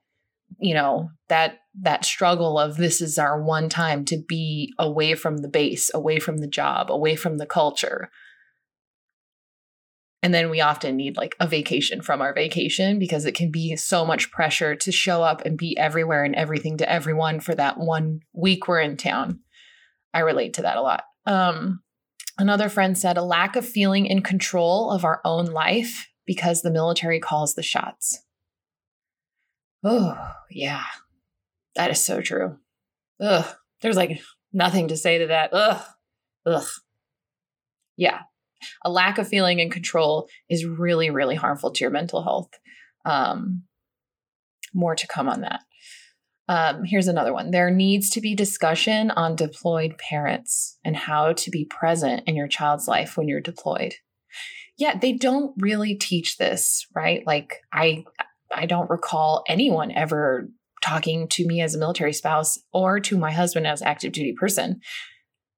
you 0.59 0.73
know, 0.73 1.09
that 1.27 1.59
that 1.81 2.05
struggle 2.05 2.57
of 2.57 2.77
this 2.77 3.01
is 3.01 3.17
our 3.17 3.41
one 3.41 3.67
time 3.67 4.05
to 4.05 4.17
be 4.17 4.73
away 4.79 5.15
from 5.15 5.37
the 5.37 5.47
base, 5.47 5.91
away 5.93 6.19
from 6.19 6.37
the 6.37 6.47
job, 6.47 6.89
away 6.89 7.15
from 7.15 7.37
the 7.37 7.45
culture. 7.45 8.09
And 10.25 10.33
then 10.33 10.49
we 10.49 10.59
often 10.59 10.95
need 10.95 11.17
like 11.17 11.35
a 11.39 11.45
vacation 11.45 12.01
from 12.01 12.19
our 12.19 12.33
vacation 12.33 12.97
because 12.97 13.25
it 13.25 13.35
can 13.35 13.51
be 13.51 13.75
so 13.75 14.03
much 14.03 14.31
pressure 14.31 14.75
to 14.75 14.91
show 14.91 15.21
up 15.21 15.45
and 15.45 15.55
be 15.55 15.77
everywhere 15.77 16.23
and 16.23 16.33
everything 16.33 16.77
to 16.77 16.91
everyone 16.91 17.39
for 17.39 17.53
that 17.53 17.77
one 17.77 18.21
week 18.33 18.67
we're 18.67 18.79
in 18.79 18.97
town. 18.97 19.41
I 20.15 20.21
relate 20.21 20.55
to 20.55 20.63
that 20.63 20.77
a 20.77 20.81
lot. 20.81 21.03
Um, 21.27 21.83
another 22.39 22.69
friend 22.69 22.97
said 22.97 23.17
a 23.17 23.21
lack 23.21 23.55
of 23.55 23.67
feeling 23.67 24.07
in 24.07 24.23
control 24.23 24.89
of 24.89 25.05
our 25.05 25.21
own 25.23 25.45
life 25.45 26.07
because 26.25 26.63
the 26.63 26.71
military 26.71 27.19
calls 27.19 27.53
the 27.53 27.61
shots. 27.61 28.23
Oh, 29.83 30.17
yeah, 30.49 30.85
that 31.75 31.91
is 31.91 32.03
so 32.03 32.21
true. 32.21 32.57
Ugh, 33.19 33.45
there's 33.81 33.95
like 33.95 34.19
nothing 34.51 34.87
to 34.87 34.97
say 34.97 35.19
to 35.19 35.27
that. 35.27 35.51
Ugh, 35.53 35.83
ugh. 36.47 36.67
Yeah, 37.95 38.21
a 38.83 38.91
lack 38.91 39.17
of 39.17 39.27
feeling 39.27 39.59
in 39.59 39.69
control 39.69 40.27
is 40.49 40.65
really, 40.65 41.09
really 41.09 41.35
harmful 41.35 41.71
to 41.71 41.83
your 41.83 41.91
mental 41.91 42.23
health. 42.23 42.49
Um, 43.05 43.63
more 44.73 44.95
to 44.95 45.07
come 45.07 45.29
on 45.29 45.41
that. 45.41 45.61
Um, 46.47 46.83
here's 46.83 47.07
another 47.07 47.33
one. 47.33 47.51
There 47.51 47.71
needs 47.71 48.09
to 48.11 48.21
be 48.21 48.35
discussion 48.35 49.09
on 49.11 49.35
deployed 49.35 49.97
parents 49.97 50.77
and 50.83 50.95
how 50.95 51.33
to 51.33 51.49
be 51.49 51.65
present 51.65 52.23
in 52.27 52.35
your 52.35 52.47
child's 52.47 52.87
life 52.87 53.17
when 53.17 53.27
you're 53.27 53.41
deployed. 53.41 53.95
Yeah, 54.77 54.97
they 54.97 55.13
don't 55.13 55.53
really 55.57 55.95
teach 55.95 56.37
this, 56.37 56.85
right? 56.93 57.25
Like 57.25 57.61
I 57.73 58.03
I 58.53 58.65
don't 58.67 58.89
recall 58.89 59.43
anyone 59.47 59.91
ever 59.91 60.49
talking 60.83 61.27
to 61.29 61.47
me 61.47 61.61
as 61.61 61.73
a 61.73 61.79
military 61.79 62.13
spouse 62.13 62.59
or 62.71 62.99
to 62.99 63.17
my 63.17 63.31
husband 63.31 63.65
as 63.65 63.81
active 63.81 64.11
duty 64.11 64.33
person. 64.33 64.81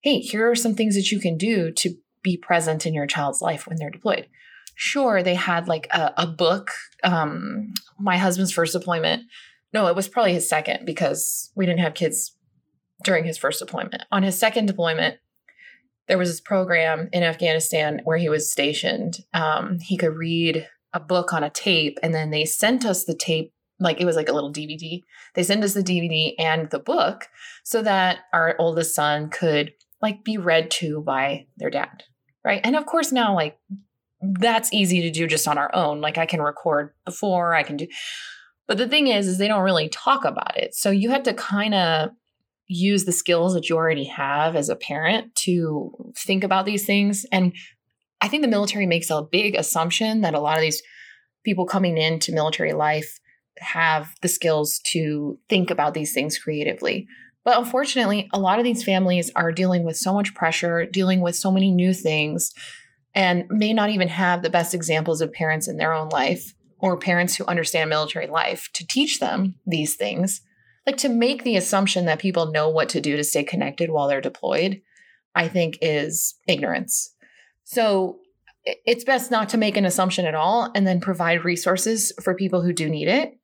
Hey, 0.02 0.20
here 0.20 0.50
are 0.50 0.56
some 0.56 0.74
things 0.74 0.96
that 0.96 1.12
you 1.12 1.20
can 1.20 1.38
do 1.38 1.72
to 1.74 1.96
be 2.28 2.36
present 2.36 2.86
in 2.86 2.94
your 2.94 3.08
child's 3.08 3.42
life 3.42 3.66
when 3.66 3.78
they're 3.78 3.90
deployed. 3.90 4.28
Sure, 4.76 5.24
they 5.24 5.34
had 5.34 5.70
like 5.70 5.88
a, 5.92 6.14
a 6.18 6.28
book. 6.28 6.72
Um, 7.02 7.74
my 7.98 8.18
husband's 8.18 8.52
first 8.52 8.74
deployment, 8.74 9.24
no, 9.74 9.88
it 9.88 9.96
was 9.96 10.10
probably 10.10 10.34
his 10.34 10.50
second 10.50 10.86
because 10.86 11.52
we 11.56 11.66
didn't 11.66 11.80
have 11.80 11.94
kids 11.94 12.36
during 13.04 13.24
his 13.24 13.38
first 13.38 13.60
deployment. 13.60 14.04
On 14.12 14.24
his 14.24 14.38
second 14.38 14.66
deployment, 14.66 15.20
there 16.10 16.18
was 16.18 16.30
this 16.30 16.42
program 16.42 17.08
in 17.14 17.24
Afghanistan 17.24 18.02
where 18.04 18.18
he 18.18 18.28
was 18.28 18.52
stationed. 18.52 19.20
Um, 19.34 19.80
he 19.80 19.96
could 19.96 20.16
read 20.16 20.68
a 20.94 21.00
book 21.00 21.32
on 21.32 21.44
a 21.44 21.50
tape, 21.50 21.98
and 22.04 22.14
then 22.14 22.30
they 22.30 22.44
sent 22.44 22.86
us 22.86 23.06
the 23.06 23.16
tape 23.16 23.54
like 23.80 24.02
it 24.02 24.06
was 24.06 24.18
like 24.18 24.30
a 24.30 24.34
little 24.34 24.52
DVD. 24.52 25.02
They 25.34 25.44
sent 25.44 25.64
us 25.64 25.74
the 25.74 25.84
DVD 25.84 26.34
and 26.38 26.70
the 26.72 26.80
book 26.80 27.28
so 27.64 27.82
that 27.84 28.20
our 28.34 28.56
oldest 28.60 28.96
son 28.96 29.30
could 29.30 29.74
like 30.02 30.24
be 30.24 30.38
read 30.38 30.72
to 30.72 31.02
by 31.02 31.48
their 31.58 31.70
dad. 31.70 32.04
Right. 32.48 32.62
And 32.64 32.78
of 32.78 32.86
course, 32.86 33.12
now 33.12 33.36
like 33.36 33.58
that's 34.22 34.72
easy 34.72 35.02
to 35.02 35.12
do 35.12 35.28
just 35.28 35.50
on 35.50 35.58
our 35.58 35.70
own. 35.76 36.00
Like 36.00 36.18
I 36.18 36.26
can 36.26 36.42
record 36.42 36.94
before, 37.04 37.54
I 37.54 37.62
can 37.62 37.76
do. 37.76 37.88
But 38.70 38.78
the 38.78 38.88
thing 38.88 39.08
is, 39.08 39.28
is 39.28 39.38
they 39.38 39.50
don't 39.50 39.66
really 39.66 39.90
talk 39.90 40.24
about 40.24 40.56
it. 40.56 40.74
So 40.74 40.90
you 40.90 41.10
have 41.10 41.24
to 41.24 41.34
kind 41.34 41.74
of 41.74 42.12
use 42.66 43.04
the 43.04 43.12
skills 43.12 43.54
that 43.54 43.68
you 43.68 43.76
already 43.76 44.06
have 44.06 44.56
as 44.56 44.70
a 44.70 44.78
parent 44.78 45.36
to 45.44 46.14
think 46.16 46.46
about 46.46 46.66
these 46.66 46.86
things. 46.86 47.26
And 47.34 47.54
I 48.22 48.30
think 48.30 48.44
the 48.44 48.48
military 48.48 48.86
makes 48.86 49.10
a 49.10 49.28
big 49.30 49.54
assumption 49.54 50.22
that 50.22 50.34
a 50.34 50.40
lot 50.40 50.56
of 50.56 50.62
these 50.62 50.82
people 51.44 51.66
coming 51.66 51.98
into 51.98 52.32
military 52.32 52.72
life 52.72 53.20
have 53.58 54.16
the 54.22 54.30
skills 54.30 54.80
to 54.94 55.38
think 55.50 55.70
about 55.70 55.94
these 55.94 56.14
things 56.14 56.40
creatively. 56.40 57.08
But 57.48 57.60
unfortunately, 57.60 58.30
a 58.34 58.40
lot 58.40 58.60
of 58.60 58.66
these 58.66 58.84
families 58.84 59.32
are 59.34 59.54
dealing 59.54 59.86
with 59.86 59.96
so 59.96 60.14
much 60.14 60.36
pressure, 60.36 60.86
dealing 60.86 61.22
with 61.22 61.34
so 61.34 61.50
many 61.50 61.72
new 61.72 61.94
things, 61.94 62.54
and 63.16 63.46
may 63.50 63.72
not 63.72 63.90
even 63.90 64.10
have 64.10 64.42
the 64.42 64.50
best 64.50 64.74
examples 64.74 65.22
of 65.22 65.32
parents 65.32 65.70
in 65.70 65.78
their 65.78 65.94
own 65.94 66.10
life 66.10 66.54
or 66.80 66.98
parents 66.98 67.38
who 67.38 67.46
understand 67.46 67.90
military 67.90 68.28
life 68.28 68.68
to 68.74 68.86
teach 68.86 69.22
them 69.22 69.56
these 69.66 69.96
things. 69.96 70.42
Like 70.86 70.98
to 70.98 71.08
make 71.08 71.46
the 71.46 71.56
assumption 71.56 72.04
that 72.08 72.20
people 72.20 72.52
know 72.52 72.68
what 72.68 72.90
to 72.90 73.00
do 73.00 73.16
to 73.16 73.24
stay 73.24 73.46
connected 73.46 73.92
while 73.92 74.10
they're 74.10 74.20
deployed, 74.20 74.82
I 75.34 75.48
think 75.48 75.78
is 75.82 76.36
ignorance. 76.50 77.16
So 77.64 78.20
it's 78.66 79.06
best 79.06 79.32
not 79.32 79.48
to 79.50 79.58
make 79.58 79.78
an 79.78 79.86
assumption 79.86 80.26
at 80.26 80.36
all 80.36 80.70
and 80.76 80.86
then 80.86 81.00
provide 81.00 81.46
resources 81.46 82.12
for 82.22 82.36
people 82.36 82.62
who 82.62 82.74
do 82.74 82.90
need 82.90 83.08
it 83.08 83.37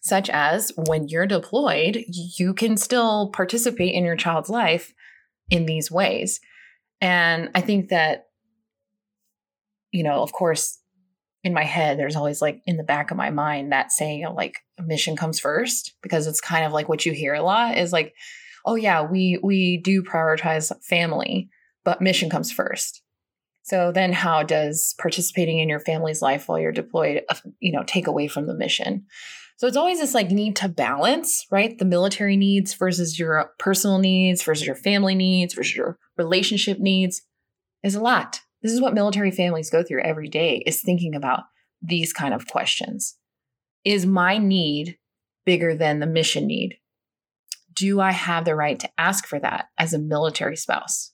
such 0.00 0.30
as 0.30 0.72
when 0.76 1.08
you're 1.08 1.26
deployed, 1.26 2.04
you 2.08 2.54
can 2.54 2.76
still 2.76 3.30
participate 3.30 3.94
in 3.94 4.04
your 4.04 4.16
child's 4.16 4.48
life 4.48 4.94
in 5.50 5.66
these 5.66 5.90
ways. 5.90 6.40
And 7.00 7.50
I 7.54 7.60
think 7.60 7.90
that, 7.90 8.26
you 9.92 10.02
know, 10.02 10.22
of 10.22 10.32
course, 10.32 10.78
in 11.42 11.54
my 11.54 11.64
head, 11.64 11.98
there's 11.98 12.16
always 12.16 12.42
like 12.42 12.62
in 12.66 12.76
the 12.76 12.82
back 12.82 13.10
of 13.10 13.16
my 13.16 13.30
mind 13.30 13.72
that 13.72 13.92
saying 13.92 14.24
of 14.24 14.34
like 14.34 14.58
mission 14.78 15.16
comes 15.16 15.40
first 15.40 15.94
because 16.02 16.26
it's 16.26 16.40
kind 16.40 16.64
of 16.64 16.72
like 16.72 16.88
what 16.88 17.06
you 17.06 17.12
hear 17.12 17.34
a 17.34 17.42
lot 17.42 17.78
is 17.78 17.92
like, 17.92 18.14
oh 18.66 18.74
yeah, 18.74 19.02
we 19.02 19.38
we 19.42 19.78
do 19.78 20.02
prioritize 20.02 20.72
family, 20.84 21.48
but 21.84 22.02
mission 22.02 22.28
comes 22.28 22.52
first. 22.52 23.02
So 23.62 23.92
then 23.92 24.12
how 24.12 24.42
does 24.42 24.94
participating 24.98 25.58
in 25.58 25.68
your 25.68 25.80
family's 25.80 26.22
life 26.22 26.48
while 26.48 26.58
you're 26.58 26.72
deployed, 26.72 27.22
uh, 27.28 27.36
you 27.60 27.72
know, 27.72 27.84
take 27.86 28.06
away 28.06 28.26
from 28.26 28.46
the 28.46 28.54
mission? 28.54 29.06
So 29.60 29.66
it's 29.66 29.76
always 29.76 30.00
this 30.00 30.14
like 30.14 30.30
need 30.30 30.56
to 30.56 30.70
balance, 30.70 31.46
right? 31.50 31.78
The 31.78 31.84
military 31.84 32.38
needs 32.38 32.72
versus 32.72 33.18
your 33.18 33.52
personal 33.58 33.98
needs 33.98 34.42
versus 34.42 34.66
your 34.66 34.74
family 34.74 35.14
needs 35.14 35.52
versus 35.52 35.76
your 35.76 35.98
relationship 36.16 36.78
needs 36.78 37.20
is 37.82 37.94
a 37.94 38.00
lot. 38.00 38.40
This 38.62 38.72
is 38.72 38.80
what 38.80 38.94
military 38.94 39.30
families 39.30 39.68
go 39.68 39.82
through 39.82 40.00
every 40.00 40.28
day 40.28 40.62
is 40.64 40.80
thinking 40.80 41.14
about 41.14 41.40
these 41.82 42.10
kind 42.14 42.32
of 42.32 42.46
questions. 42.46 43.18
Is 43.84 44.06
my 44.06 44.38
need 44.38 44.96
bigger 45.44 45.74
than 45.74 46.00
the 46.00 46.06
mission 46.06 46.46
need? 46.46 46.78
Do 47.74 48.00
I 48.00 48.12
have 48.12 48.46
the 48.46 48.56
right 48.56 48.80
to 48.80 48.88
ask 48.96 49.26
for 49.26 49.38
that 49.40 49.66
as 49.76 49.92
a 49.92 49.98
military 49.98 50.56
spouse? 50.56 51.12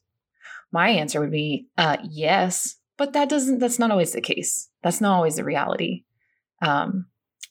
My 0.71 0.91
answer 0.91 1.19
would 1.19 1.33
be 1.33 1.67
uh, 1.77 1.97
yes, 2.09 2.77
but 2.97 3.13
that 3.13 3.29
doesn't. 3.29 3.59
That's 3.59 3.81
not 3.81 3.91
always 3.91 4.13
the 4.13 4.21
case. 4.21 4.69
That's 4.85 5.01
not 5.01 5.17
always 5.17 5.35
the 5.35 5.43
reality. 5.43 6.05
Um, 6.63 7.07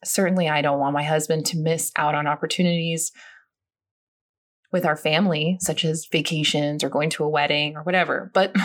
certainly 0.05 0.49
I 0.49 0.61
don't 0.61 0.79
want 0.79 0.93
my 0.93 1.03
husband 1.03 1.45
to 1.47 1.57
miss 1.57 1.91
out 1.95 2.15
on 2.15 2.27
opportunities 2.27 3.11
with 4.71 4.85
our 4.85 4.95
family, 4.95 5.57
such 5.61 5.85
as 5.85 6.07
vacations 6.11 6.83
or 6.83 6.89
going 6.89 7.09
to 7.11 7.23
a 7.23 7.29
wedding 7.29 7.75
or 7.75 7.83
whatever. 7.83 8.31
But 8.33 8.55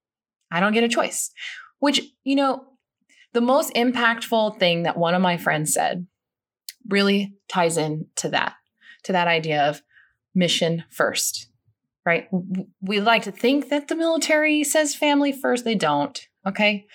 I 0.50 0.60
don't 0.60 0.72
get 0.72 0.84
a 0.84 0.88
choice, 0.88 1.30
which, 1.78 2.00
you 2.24 2.36
know, 2.36 2.64
the 3.34 3.40
most 3.40 3.74
impactful 3.74 4.58
thing 4.58 4.84
that 4.84 4.96
one 4.96 5.14
of 5.14 5.20
my 5.20 5.36
friends 5.36 5.74
said 5.74 6.06
really 6.88 7.34
ties 7.48 7.76
in 7.76 8.06
to 8.16 8.30
that, 8.30 8.54
to 9.04 9.12
that 9.12 9.28
idea 9.28 9.68
of 9.68 9.82
mission 10.34 10.84
first, 10.90 11.50
right? 12.06 12.28
We 12.80 13.00
like 13.00 13.24
to 13.24 13.32
think 13.32 13.68
that 13.68 13.88
the 13.88 13.96
military 13.96 14.64
says 14.64 14.94
family 14.94 15.32
first. 15.32 15.64
They 15.64 15.74
don't. 15.74 16.18
Okay 16.46 16.86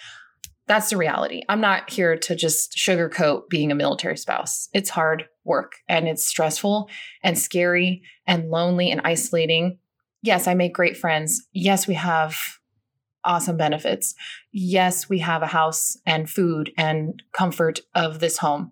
that's 0.68 0.90
the 0.90 0.98
reality. 0.98 1.42
I'm 1.50 1.62
not 1.62 1.90
here 1.90 2.18
to 2.18 2.36
just 2.36 2.76
sugarcoat 2.78 3.50
being 3.50 3.72
a 3.72 3.76
military 3.76 4.18
spouse. 4.18 4.70
It's 4.74 4.90
hard 4.90 5.26
work 5.44 5.74
and 5.90 6.08
it's 6.08 6.26
stressful 6.26 6.90
and 7.22 7.38
scary 7.38 8.02
and 8.26 8.50
lonely 8.50 8.90
and 8.90 9.02
isolating. 9.04 9.80
Yes, 10.22 10.48
I 10.48 10.54
make 10.54 10.74
great 10.74 10.96
friends. 10.96 11.46
Yes, 11.52 11.86
we 11.86 11.96
have 11.96 12.38
awesome 13.26 13.58
benefits. 13.58 14.16
Yes, 14.52 15.10
we 15.10 15.20
have 15.20 15.42
a 15.42 15.48
house 15.48 15.98
and 16.06 16.30
food 16.30 16.72
and 16.78 17.22
comfort 17.34 17.82
of 17.94 18.20
this 18.20 18.38
home. 18.38 18.72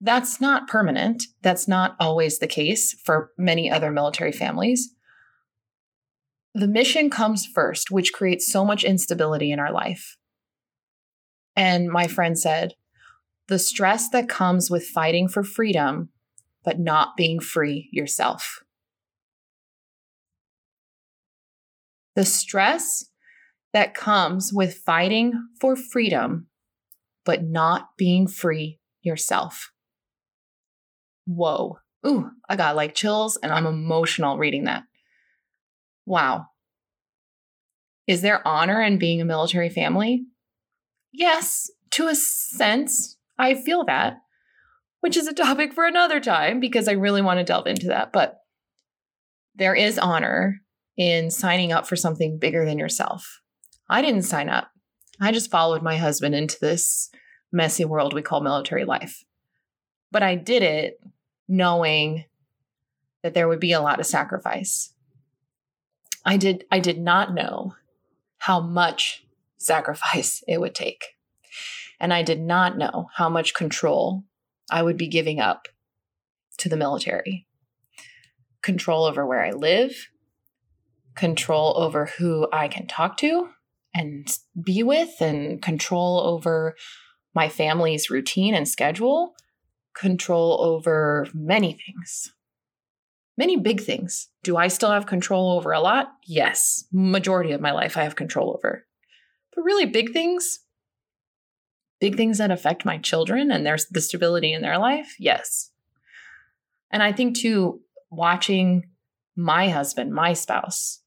That's 0.00 0.40
not 0.40 0.68
permanent. 0.68 1.22
That's 1.42 1.68
not 1.68 1.96
always 2.00 2.38
the 2.38 2.46
case 2.46 2.92
for 3.04 3.30
many 3.38 3.70
other 3.70 3.90
military 3.90 4.32
families. 4.32 4.94
The 6.54 6.68
mission 6.68 7.08
comes 7.08 7.46
first, 7.46 7.90
which 7.90 8.12
creates 8.12 8.50
so 8.50 8.64
much 8.64 8.84
instability 8.84 9.52
in 9.52 9.58
our 9.58 9.72
life. 9.72 10.18
And 11.56 11.88
my 11.88 12.06
friend 12.06 12.38
said, 12.38 12.74
the 13.48 13.58
stress 13.58 14.08
that 14.10 14.28
comes 14.28 14.70
with 14.70 14.86
fighting 14.86 15.28
for 15.28 15.42
freedom, 15.42 16.10
but 16.64 16.78
not 16.78 17.16
being 17.16 17.40
free 17.40 17.88
yourself. 17.92 18.60
The 22.14 22.24
stress 22.24 23.06
that 23.72 23.94
comes 23.94 24.52
with 24.52 24.74
fighting 24.74 25.48
for 25.60 25.76
freedom, 25.76 26.46
but 27.24 27.42
not 27.42 27.96
being 27.96 28.26
free 28.26 28.78
yourself. 29.02 29.72
Whoa. 31.26 31.78
Ooh, 32.06 32.30
I 32.48 32.56
got 32.56 32.76
like 32.76 32.94
chills 32.94 33.36
and 33.42 33.52
I'm 33.52 33.66
emotional 33.66 34.38
reading 34.38 34.64
that. 34.64 34.84
Wow. 36.04 36.46
Is 38.06 38.22
there 38.22 38.46
honor 38.46 38.82
in 38.82 38.98
being 38.98 39.20
a 39.20 39.24
military 39.24 39.68
family? 39.68 40.24
Yes, 41.12 41.70
to 41.90 42.08
a 42.08 42.14
sense. 42.14 43.16
I 43.38 43.54
feel 43.54 43.84
that, 43.84 44.18
which 45.00 45.16
is 45.16 45.26
a 45.26 45.34
topic 45.34 45.74
for 45.74 45.84
another 45.84 46.20
time 46.20 46.58
because 46.58 46.88
I 46.88 46.92
really 46.92 47.22
want 47.22 47.38
to 47.38 47.44
delve 47.44 47.66
into 47.66 47.88
that. 47.88 48.12
But 48.12 48.38
there 49.54 49.74
is 49.74 49.98
honor 49.98 50.60
in 50.96 51.30
signing 51.30 51.72
up 51.72 51.86
for 51.86 51.96
something 51.96 52.38
bigger 52.38 52.64
than 52.64 52.78
yourself. 52.78 53.40
I 53.88 54.00
didn't 54.02 54.22
sign 54.22 54.48
up. 54.48 54.70
I 55.20 55.32
just 55.32 55.50
followed 55.50 55.82
my 55.82 55.96
husband 55.96 56.34
into 56.34 56.58
this 56.60 57.10
messy 57.52 57.84
world 57.84 58.14
we 58.14 58.22
call 58.22 58.40
military 58.40 58.84
life. 58.84 59.24
But 60.10 60.22
I 60.22 60.34
did 60.34 60.62
it 60.62 61.00
knowing 61.48 62.24
that 63.22 63.34
there 63.34 63.48
would 63.48 63.60
be 63.60 63.72
a 63.72 63.80
lot 63.80 64.00
of 64.00 64.06
sacrifice. 64.06 64.92
I 66.24 66.36
did 66.36 66.64
I 66.70 66.80
did 66.80 66.98
not 66.98 67.34
know 67.34 67.74
how 68.38 68.60
much 68.60 69.21
sacrifice 69.62 70.42
it 70.48 70.60
would 70.60 70.74
take. 70.74 71.04
And 72.00 72.12
I 72.12 72.22
did 72.22 72.40
not 72.40 72.76
know 72.76 73.06
how 73.14 73.28
much 73.28 73.54
control 73.54 74.24
I 74.70 74.82
would 74.82 74.96
be 74.96 75.08
giving 75.08 75.40
up 75.40 75.68
to 76.58 76.68
the 76.68 76.76
military. 76.76 77.46
Control 78.62 79.04
over 79.04 79.26
where 79.26 79.44
I 79.44 79.50
live, 79.50 80.08
control 81.14 81.74
over 81.76 82.06
who 82.18 82.48
I 82.52 82.68
can 82.68 82.86
talk 82.86 83.16
to 83.18 83.48
and 83.94 84.26
be 84.60 84.82
with, 84.82 85.20
and 85.20 85.60
control 85.60 86.20
over 86.20 86.74
my 87.34 87.48
family's 87.48 88.10
routine 88.10 88.54
and 88.54 88.66
schedule, 88.66 89.34
control 89.94 90.60
over 90.62 91.26
many 91.34 91.72
things. 91.72 92.32
Many 93.36 93.56
big 93.56 93.80
things. 93.80 94.28
Do 94.42 94.56
I 94.56 94.68
still 94.68 94.90
have 94.90 95.06
control 95.06 95.52
over 95.52 95.72
a 95.72 95.80
lot? 95.80 96.12
Yes. 96.26 96.84
Majority 96.92 97.52
of 97.52 97.60
my 97.60 97.72
life 97.72 97.96
I 97.96 98.04
have 98.04 98.16
control 98.16 98.54
over. 98.56 98.86
But 99.54 99.64
really 99.64 99.86
big 99.86 100.12
things, 100.12 100.60
big 102.00 102.16
things 102.16 102.38
that 102.38 102.50
affect 102.50 102.84
my 102.84 102.98
children 102.98 103.50
and 103.50 103.64
there's 103.64 103.86
the 103.86 104.00
stability 104.00 104.52
in 104.52 104.62
their 104.62 104.78
life? 104.78 105.14
Yes. 105.18 105.70
And 106.90 107.02
I 107.02 107.12
think 107.12 107.36
too 107.36 107.80
watching 108.10 108.90
my 109.36 109.68
husband, 109.68 110.12
my 110.12 110.32
spouse 110.32 111.00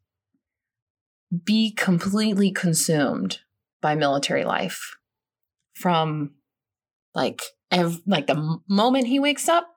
be 1.43 1.71
completely 1.71 2.51
consumed 2.51 3.39
by 3.81 3.95
military 3.95 4.45
life 4.45 4.95
from 5.73 6.31
like 7.13 7.41
ev- 7.71 8.01
like 8.05 8.27
the 8.27 8.59
moment 8.67 9.07
he 9.07 9.19
wakes 9.19 9.49
up 9.49 9.67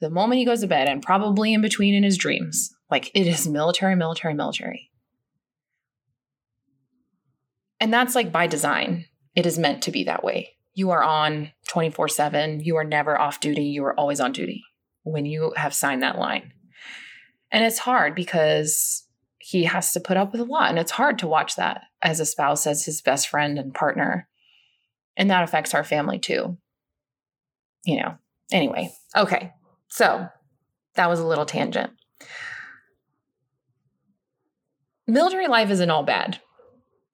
the 0.00 0.10
moment 0.10 0.38
he 0.38 0.44
goes 0.44 0.60
to 0.60 0.66
bed 0.66 0.88
and 0.88 1.02
probably 1.02 1.52
in 1.52 1.60
between 1.60 1.94
in 1.94 2.02
his 2.02 2.16
dreams 2.16 2.74
like 2.90 3.10
it 3.14 3.26
is 3.26 3.46
military 3.46 3.94
military 3.94 4.34
military 4.34 4.90
and 7.84 7.92
that's 7.92 8.14
like 8.14 8.32
by 8.32 8.46
design. 8.46 9.04
It 9.34 9.44
is 9.44 9.58
meant 9.58 9.82
to 9.82 9.90
be 9.90 10.04
that 10.04 10.24
way. 10.24 10.56
You 10.72 10.90
are 10.92 11.02
on 11.02 11.52
24/7 11.68 12.64
you 12.64 12.76
are 12.76 12.84
never 12.84 13.20
off 13.20 13.40
duty. 13.40 13.64
You 13.64 13.84
are 13.84 14.00
always 14.00 14.20
on 14.20 14.32
duty 14.32 14.64
when 15.02 15.26
you 15.26 15.52
have 15.54 15.74
signed 15.74 16.02
that 16.02 16.18
line. 16.18 16.54
And 17.50 17.62
it's 17.62 17.80
hard 17.80 18.14
because 18.14 19.06
he 19.38 19.64
has 19.64 19.92
to 19.92 20.00
put 20.00 20.16
up 20.16 20.32
with 20.32 20.40
a 20.40 20.44
lot 20.44 20.70
and 20.70 20.78
it's 20.78 20.92
hard 20.92 21.18
to 21.18 21.26
watch 21.26 21.56
that 21.56 21.82
as 22.00 22.20
a 22.20 22.24
spouse 22.24 22.66
as 22.66 22.86
his 22.86 23.02
best 23.02 23.28
friend 23.28 23.58
and 23.58 23.74
partner. 23.74 24.28
And 25.14 25.30
that 25.30 25.44
affects 25.44 25.74
our 25.74 25.84
family 25.84 26.18
too. 26.18 26.56
You 27.84 28.00
know, 28.00 28.14
anyway, 28.50 28.94
okay. 29.14 29.52
So 29.88 30.26
that 30.94 31.10
was 31.10 31.20
a 31.20 31.26
little 31.26 31.44
tangent. 31.44 31.92
Military 35.06 35.48
life 35.48 35.68
isn't 35.68 35.90
all 35.90 36.02
bad, 36.02 36.40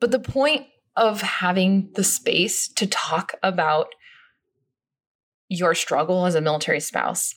but 0.01 0.11
the 0.11 0.19
point 0.19 0.67
of 0.97 1.23
having 1.23 1.91
the 1.95 2.05
space 2.05 2.69
to 2.69 2.87
talk 2.87 3.35
about 3.43 3.89
your 5.49 5.75
struggle 5.75 6.27
as 6.27 6.35
a 6.35 6.41
military 6.41 6.81
spouse 6.81 7.35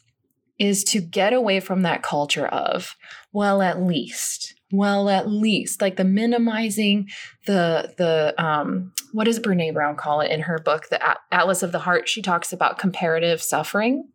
is 0.59 0.83
to 0.83 1.01
get 1.01 1.33
away 1.33 1.59
from 1.59 1.81
that 1.81 2.03
culture 2.03 2.47
of, 2.47 2.95
well, 3.31 3.61
at 3.61 3.81
least, 3.81 4.55
well 4.71 5.07
at 5.07 5.29
least 5.29 5.81
like 5.81 5.97
the 5.97 6.03
minimizing 6.03 7.07
the 7.45 7.93
the 7.97 8.33
um 8.43 8.91
what 9.11 9.25
does 9.25 9.39
brene 9.39 9.71
brown 9.71 9.95
call 9.95 10.19
it 10.19 10.31
in 10.31 10.41
her 10.41 10.57
book? 10.57 10.89
The 10.89 10.99
atlas 11.31 11.61
of 11.61 11.71
the 11.71 11.79
heart. 11.79 12.09
She 12.09 12.21
talks 12.23 12.51
about 12.51 12.79
comparative 12.79 13.41
suffering 13.41 14.09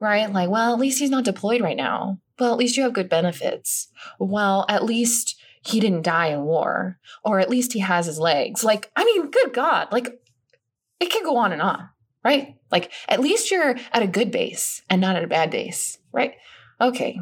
right? 0.00 0.32
Like 0.32 0.50
well 0.50 0.74
at 0.74 0.80
least 0.80 0.98
he's 0.98 1.10
not 1.10 1.24
deployed 1.24 1.60
right 1.60 1.76
now. 1.76 2.18
Well 2.38 2.52
at 2.52 2.58
least 2.58 2.76
you 2.76 2.82
have 2.82 2.92
good 2.92 3.08
benefits. 3.08 3.88
Well 4.18 4.66
at 4.68 4.84
least 4.84 5.39
he 5.62 5.80
didn't 5.80 6.02
die 6.02 6.28
in 6.28 6.42
war 6.42 6.98
or 7.24 7.38
at 7.38 7.50
least 7.50 7.72
he 7.72 7.80
has 7.80 8.06
his 8.06 8.18
legs. 8.18 8.64
Like 8.64 8.90
i 8.96 9.04
mean 9.04 9.30
good 9.30 9.52
god 9.52 9.88
like 9.92 10.20
it 11.00 11.10
can 11.10 11.24
go 11.24 11.36
on 11.36 11.52
and 11.52 11.62
on 11.62 11.88
right? 12.22 12.56
Like 12.70 12.92
at 13.08 13.20
least 13.20 13.50
you're 13.50 13.76
at 13.92 14.02
a 14.02 14.06
good 14.06 14.30
base 14.30 14.82
and 14.90 15.00
not 15.00 15.16
at 15.16 15.24
a 15.24 15.28
bad 15.28 15.50
base 15.50 15.98
right? 16.12 16.34
Okay 16.80 17.18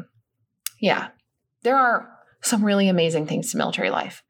yeah 0.79 1.09
there 1.63 1.75
are 1.75 2.09
some 2.41 2.63
really 2.63 2.87
amazing 2.87 3.27
things 3.27 3.51
to 3.51 3.57
military 3.57 3.89
life. 3.89 4.23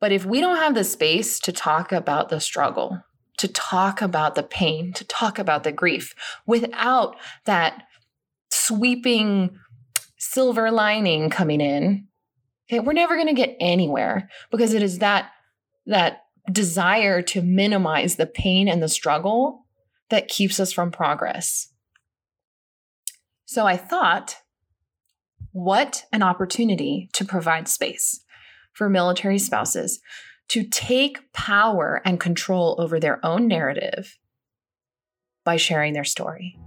But 0.00 0.12
if 0.12 0.24
we 0.24 0.40
don't 0.40 0.56
have 0.56 0.74
the 0.74 0.84
space 0.84 1.40
to 1.40 1.52
talk 1.52 1.90
about 1.92 2.28
the 2.28 2.40
struggle, 2.40 3.02
to 3.38 3.48
talk 3.48 4.00
about 4.00 4.34
the 4.34 4.42
pain, 4.42 4.92
to 4.92 5.04
talk 5.04 5.38
about 5.38 5.64
the 5.64 5.72
grief 5.72 6.14
without 6.46 7.16
that 7.44 7.82
sweeping 8.50 9.58
silver 10.18 10.70
lining 10.70 11.30
coming 11.30 11.60
in, 11.60 12.07
okay, 12.68 12.80
we're 12.80 12.92
never 12.92 13.14
going 13.14 13.28
to 13.28 13.34
get 13.34 13.56
anywhere 13.60 14.28
because 14.50 14.74
it 14.74 14.82
is 14.82 14.98
that 14.98 15.30
that 15.86 16.24
desire 16.50 17.22
to 17.22 17.42
minimize 17.42 18.16
the 18.16 18.26
pain 18.26 18.68
and 18.68 18.82
the 18.82 18.88
struggle 18.88 19.66
that 20.10 20.28
keeps 20.28 20.60
us 20.60 20.72
from 20.72 20.90
progress. 20.90 21.72
So 23.46 23.66
I 23.66 23.76
thought 23.76 24.36
what 25.52 26.04
an 26.12 26.22
opportunity 26.22 27.08
to 27.14 27.24
provide 27.24 27.68
space 27.68 28.22
for 28.72 28.88
military 28.88 29.38
spouses 29.38 30.00
to 30.48 30.64
take 30.64 31.32
power 31.32 32.00
and 32.04 32.20
control 32.20 32.76
over 32.78 32.98
their 33.00 33.24
own 33.24 33.48
narrative 33.48 34.18
by 35.44 35.56
sharing 35.56 35.92
their 35.92 36.04
story. 36.04 36.58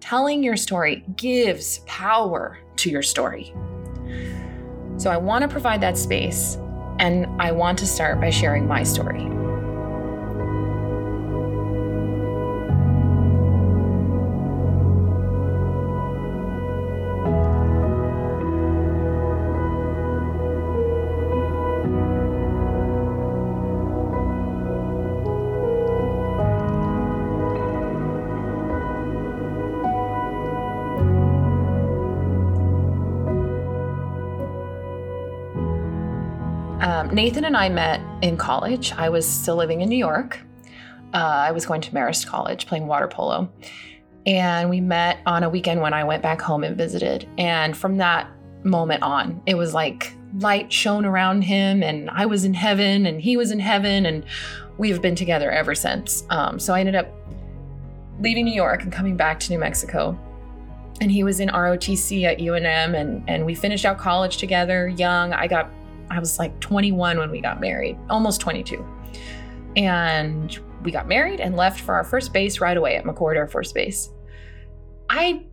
Telling 0.00 0.42
your 0.42 0.56
story 0.56 1.04
gives 1.16 1.78
power 1.86 2.58
to 2.76 2.90
your 2.90 3.02
story. 3.02 3.54
So 5.02 5.10
I 5.10 5.16
want 5.16 5.42
to 5.42 5.48
provide 5.48 5.80
that 5.80 5.98
space, 5.98 6.56
and 7.00 7.26
I 7.42 7.50
want 7.50 7.76
to 7.80 7.88
start 7.88 8.20
by 8.20 8.30
sharing 8.30 8.68
my 8.68 8.84
story. 8.84 9.24
Nathan 37.12 37.44
and 37.44 37.54
I 37.54 37.68
met 37.68 38.00
in 38.22 38.38
college. 38.38 38.92
I 38.92 39.10
was 39.10 39.28
still 39.28 39.56
living 39.56 39.82
in 39.82 39.90
New 39.90 39.98
York. 39.98 40.38
Uh, 41.12 41.18
I 41.18 41.50
was 41.50 41.66
going 41.66 41.82
to 41.82 41.90
Marist 41.90 42.26
College 42.26 42.66
playing 42.66 42.86
water 42.86 43.06
polo. 43.06 43.52
And 44.24 44.70
we 44.70 44.80
met 44.80 45.18
on 45.26 45.42
a 45.42 45.50
weekend 45.50 45.82
when 45.82 45.92
I 45.92 46.04
went 46.04 46.22
back 46.22 46.40
home 46.40 46.64
and 46.64 46.74
visited. 46.74 47.28
And 47.36 47.76
from 47.76 47.98
that 47.98 48.30
moment 48.64 49.02
on, 49.02 49.42
it 49.44 49.56
was 49.56 49.74
like 49.74 50.14
light 50.38 50.72
shone 50.72 51.04
around 51.04 51.42
him, 51.42 51.82
and 51.82 52.08
I 52.08 52.24
was 52.24 52.46
in 52.46 52.54
heaven, 52.54 53.04
and 53.04 53.20
he 53.20 53.36
was 53.36 53.50
in 53.50 53.60
heaven. 53.60 54.06
And 54.06 54.24
we've 54.78 55.02
been 55.02 55.16
together 55.16 55.50
ever 55.50 55.74
since. 55.74 56.24
Um, 56.30 56.58
so 56.58 56.72
I 56.72 56.80
ended 56.80 56.94
up 56.94 57.08
leaving 58.20 58.46
New 58.46 58.54
York 58.54 58.84
and 58.84 58.90
coming 58.90 59.18
back 59.18 59.38
to 59.40 59.52
New 59.52 59.58
Mexico. 59.58 60.18
And 61.02 61.10
he 61.10 61.24
was 61.24 61.40
in 61.40 61.50
ROTC 61.50 62.24
at 62.24 62.38
UNM, 62.38 62.98
and, 62.98 63.22
and 63.28 63.44
we 63.44 63.54
finished 63.54 63.84
out 63.84 63.98
college 63.98 64.38
together 64.38 64.88
young. 64.88 65.34
I 65.34 65.46
got 65.46 65.68
I 66.12 66.18
was 66.18 66.38
like 66.38 66.58
21 66.60 67.18
when 67.18 67.30
we 67.30 67.40
got 67.40 67.60
married, 67.60 67.98
almost 68.10 68.40
22. 68.40 68.86
And 69.76 70.58
we 70.82 70.90
got 70.90 71.08
married 71.08 71.40
and 71.40 71.56
left 71.56 71.80
for 71.80 71.94
our 71.94 72.04
first 72.04 72.32
base 72.32 72.60
right 72.60 72.76
away 72.76 72.96
at 72.96 73.04
McChord 73.04 73.36
Air 73.36 73.48
Force 73.48 73.72
Base. 73.72 74.10
I 75.08 75.44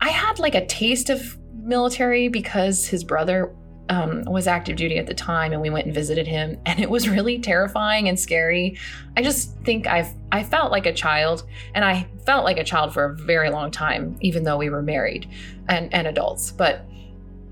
I 0.00 0.08
had 0.08 0.38
like 0.38 0.54
a 0.54 0.66
taste 0.66 1.10
of 1.10 1.38
military 1.54 2.28
because 2.28 2.86
his 2.86 3.04
brother 3.04 3.54
um, 3.88 4.22
was 4.24 4.46
active 4.46 4.76
duty 4.76 4.96
at 4.96 5.06
the 5.06 5.14
time, 5.14 5.52
and 5.52 5.60
we 5.60 5.68
went 5.68 5.86
and 5.86 5.94
visited 5.94 6.26
him, 6.26 6.58
and 6.66 6.80
it 6.80 6.88
was 6.88 7.08
really 7.08 7.38
terrifying 7.38 8.08
and 8.08 8.18
scary. 8.18 8.78
I 9.16 9.22
just 9.22 9.56
think 9.58 9.86
I've 9.86 10.08
I 10.32 10.44
felt 10.44 10.72
like 10.72 10.86
a 10.86 10.92
child, 10.92 11.44
and 11.74 11.84
I 11.84 12.06
felt 12.24 12.44
like 12.44 12.58
a 12.58 12.64
child 12.64 12.94
for 12.94 13.04
a 13.04 13.16
very 13.16 13.50
long 13.50 13.70
time, 13.70 14.16
even 14.20 14.44
though 14.44 14.56
we 14.56 14.70
were 14.70 14.82
married 14.82 15.28
and 15.68 15.92
and 15.92 16.06
adults. 16.06 16.52
But 16.52 16.86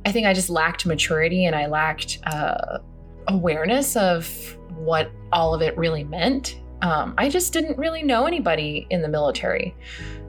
I 0.05 0.13
think 0.13 0.27
I 0.27 0.33
just 0.33 0.51
lacked 0.51 0.87
maturity, 0.87 1.45
and 1.45 1.55
I 1.55 1.67
lacked 1.67 2.19
uh, 2.25 2.79
awareness 3.29 3.97
of 3.97 4.29
what 4.77 5.11
all 5.33 5.55
of 5.55 5.63
it 5.63 5.77
really 5.77 6.05
meant. 6.05 6.61
Um, 6.83 7.15
I 7.19 7.29
just 7.29 7.53
didn't 7.53 7.77
really 7.77 8.03
know 8.03 8.27
anybody 8.27 8.87
in 8.91 9.03
the 9.03 9.09
military, 9.09 9.75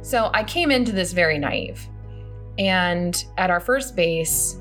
so 0.02 0.30
I 0.34 0.44
came 0.44 0.72
into 0.72 0.92
this 0.92 1.14
very 1.14 1.38
naive. 1.40 1.88
And 2.58 3.24
at 3.38 3.50
our 3.50 3.62
first 3.62 3.96
base, 3.96 4.58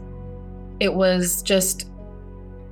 it 0.79 0.95
was 0.95 1.43
just 1.43 1.91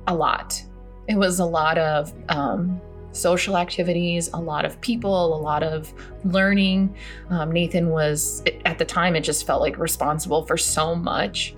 a 0.07 0.15
lot. 0.15 0.63
It 1.07 1.15
was 1.15 1.39
a 1.39 1.45
lot 1.45 1.77
of 1.77 2.13
um, 2.29 2.79
social 3.11 3.57
activities, 3.57 4.29
a 4.33 4.39
lot 4.39 4.65
of 4.65 4.79
people, 4.81 5.35
a 5.35 5.41
lot 5.41 5.63
of 5.63 5.93
learning. 6.23 6.95
Um, 7.29 7.51
Nathan 7.51 7.89
was, 7.89 8.43
at 8.65 8.77
the 8.77 8.85
time, 8.85 9.15
it 9.15 9.21
just 9.21 9.45
felt 9.45 9.61
like 9.61 9.77
responsible 9.77 10.45
for 10.45 10.57
so 10.57 10.95
much 10.95 11.55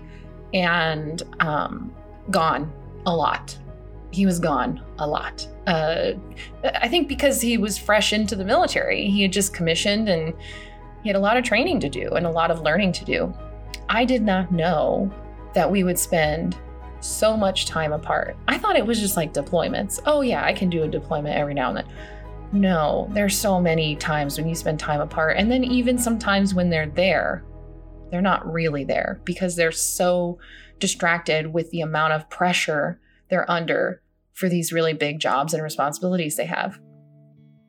and 0.53 1.23
um, 1.39 1.93
gone 2.29 2.71
a 3.05 3.15
lot. 3.15 3.57
He 4.11 4.25
was 4.25 4.39
gone 4.39 4.81
a 4.99 5.07
lot. 5.07 5.47
Uh, 5.67 6.13
I 6.63 6.87
think 6.87 7.07
because 7.07 7.39
he 7.39 7.57
was 7.57 7.77
fresh 7.77 8.13
into 8.13 8.35
the 8.35 8.43
military, 8.43 9.09
he 9.09 9.21
had 9.21 9.31
just 9.31 9.53
commissioned 9.53 10.09
and 10.09 10.33
he 11.03 11.09
had 11.09 11.15
a 11.15 11.19
lot 11.19 11.37
of 11.37 11.43
training 11.43 11.79
to 11.79 11.89
do 11.89 12.09
and 12.11 12.25
a 12.25 12.29
lot 12.29 12.51
of 12.51 12.61
learning 12.61 12.91
to 12.93 13.05
do. 13.05 13.33
I 13.89 14.05
did 14.05 14.21
not 14.21 14.51
know 14.51 15.11
that 15.53 15.69
we 15.69 15.83
would 15.83 15.97
spend 15.97 16.57
so 16.99 17.35
much 17.35 17.65
time 17.65 17.93
apart. 17.93 18.37
I 18.47 18.57
thought 18.57 18.75
it 18.75 18.85
was 18.85 18.99
just 18.99 19.17
like 19.17 19.33
deployments. 19.33 19.99
Oh, 20.05 20.21
yeah, 20.21 20.43
I 20.45 20.53
can 20.53 20.69
do 20.69 20.83
a 20.83 20.87
deployment 20.87 21.35
every 21.35 21.53
now 21.53 21.69
and 21.69 21.77
then. 21.77 21.87
No, 22.53 23.07
there's 23.11 23.37
so 23.37 23.61
many 23.61 23.95
times 23.95 24.37
when 24.37 24.47
you 24.47 24.55
spend 24.55 24.79
time 24.79 25.01
apart. 25.01 25.37
And 25.37 25.49
then 25.49 25.63
even 25.63 25.97
sometimes 25.97 26.53
when 26.53 26.69
they're 26.69 26.87
there, 26.87 27.43
they're 28.11 28.21
not 28.21 28.51
really 28.51 28.83
there 28.83 29.21
because 29.23 29.55
they're 29.55 29.71
so 29.71 30.37
distracted 30.79 31.53
with 31.53 31.69
the 31.71 31.81
amount 31.81 32.13
of 32.13 32.29
pressure 32.29 32.99
they're 33.29 33.49
under 33.49 34.01
for 34.33 34.49
these 34.49 34.73
really 34.73 34.93
big 34.93 35.19
jobs 35.19 35.53
and 35.53 35.63
responsibilities 35.63 36.35
they 36.35 36.45
have. 36.45 36.79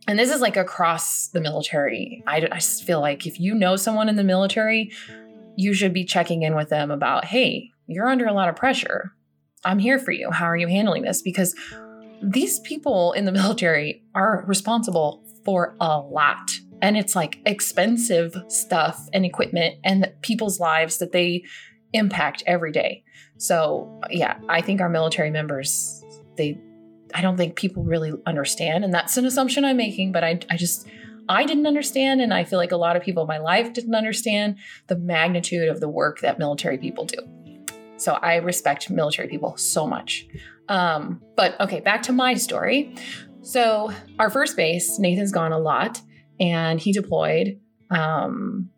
And 0.08 0.18
this 0.18 0.30
is 0.30 0.40
like 0.40 0.56
across 0.56 1.28
the 1.28 1.40
military. 1.40 2.24
I, 2.26 2.48
I 2.50 2.58
feel 2.58 3.00
like 3.00 3.26
if 3.26 3.38
you 3.38 3.54
know 3.54 3.76
someone 3.76 4.08
in 4.08 4.16
the 4.16 4.24
military, 4.24 4.90
you 5.56 5.74
should 5.74 5.94
be 5.94 6.04
checking 6.04 6.42
in 6.42 6.56
with 6.56 6.70
them 6.70 6.90
about, 6.90 7.24
hey, 7.24 7.70
you're 7.86 8.08
under 8.08 8.26
a 8.26 8.32
lot 8.32 8.48
of 8.48 8.56
pressure. 8.56 9.12
I'm 9.64 9.78
here 9.78 9.98
for 9.98 10.10
you. 10.10 10.30
How 10.32 10.46
are 10.46 10.56
you 10.56 10.66
handling 10.66 11.02
this? 11.02 11.22
Because 11.22 11.54
these 12.20 12.58
people 12.60 13.12
in 13.12 13.26
the 13.26 13.32
military 13.32 14.02
are 14.14 14.44
responsible 14.46 15.22
for 15.44 15.76
a 15.80 15.98
lot. 15.98 16.50
And 16.82 16.96
it's 16.96 17.16
like 17.16 17.38
expensive 17.46 18.36
stuff 18.48 19.08
and 19.14 19.24
equipment 19.24 19.76
and 19.84 20.12
people's 20.20 20.60
lives 20.60 20.98
that 20.98 21.12
they 21.12 21.44
impact 21.92 22.42
every 22.46 22.72
day. 22.72 23.04
So, 23.38 24.00
yeah, 24.10 24.38
I 24.48 24.60
think 24.60 24.80
our 24.80 24.88
military 24.88 25.30
members, 25.30 26.04
they, 26.36 26.58
I 27.14 27.22
don't 27.22 27.36
think 27.36 27.56
people 27.56 27.84
really 27.84 28.12
understand. 28.26 28.84
And 28.84 28.92
that's 28.92 29.16
an 29.16 29.24
assumption 29.24 29.64
I'm 29.64 29.76
making, 29.76 30.12
but 30.12 30.24
I, 30.24 30.40
I 30.50 30.56
just, 30.56 30.88
I 31.28 31.44
didn't 31.44 31.66
understand, 31.68 32.20
and 32.20 32.34
I 32.34 32.42
feel 32.42 32.58
like 32.58 32.72
a 32.72 32.76
lot 32.76 32.96
of 32.96 33.02
people 33.02 33.22
in 33.22 33.28
my 33.28 33.38
life 33.38 33.72
didn't 33.72 33.94
understand 33.94 34.58
the 34.88 34.96
magnitude 34.96 35.68
of 35.68 35.78
the 35.78 35.88
work 35.88 36.20
that 36.20 36.38
military 36.38 36.78
people 36.78 37.04
do. 37.04 37.18
So 37.96 38.14
I 38.14 38.36
respect 38.36 38.90
military 38.90 39.28
people 39.28 39.56
so 39.56 39.86
much. 39.86 40.26
Um, 40.68 41.22
but 41.36 41.58
okay, 41.60 41.78
back 41.78 42.02
to 42.02 42.12
my 42.12 42.34
story. 42.34 42.96
So 43.42 43.92
our 44.18 44.30
first 44.30 44.56
base, 44.56 44.98
Nathan's 44.98 45.30
gone 45.30 45.52
a 45.52 45.58
lot, 45.58 46.00
and 46.42 46.80
he 46.80 46.92
deployed. 46.92 47.60
Um, 47.90 48.68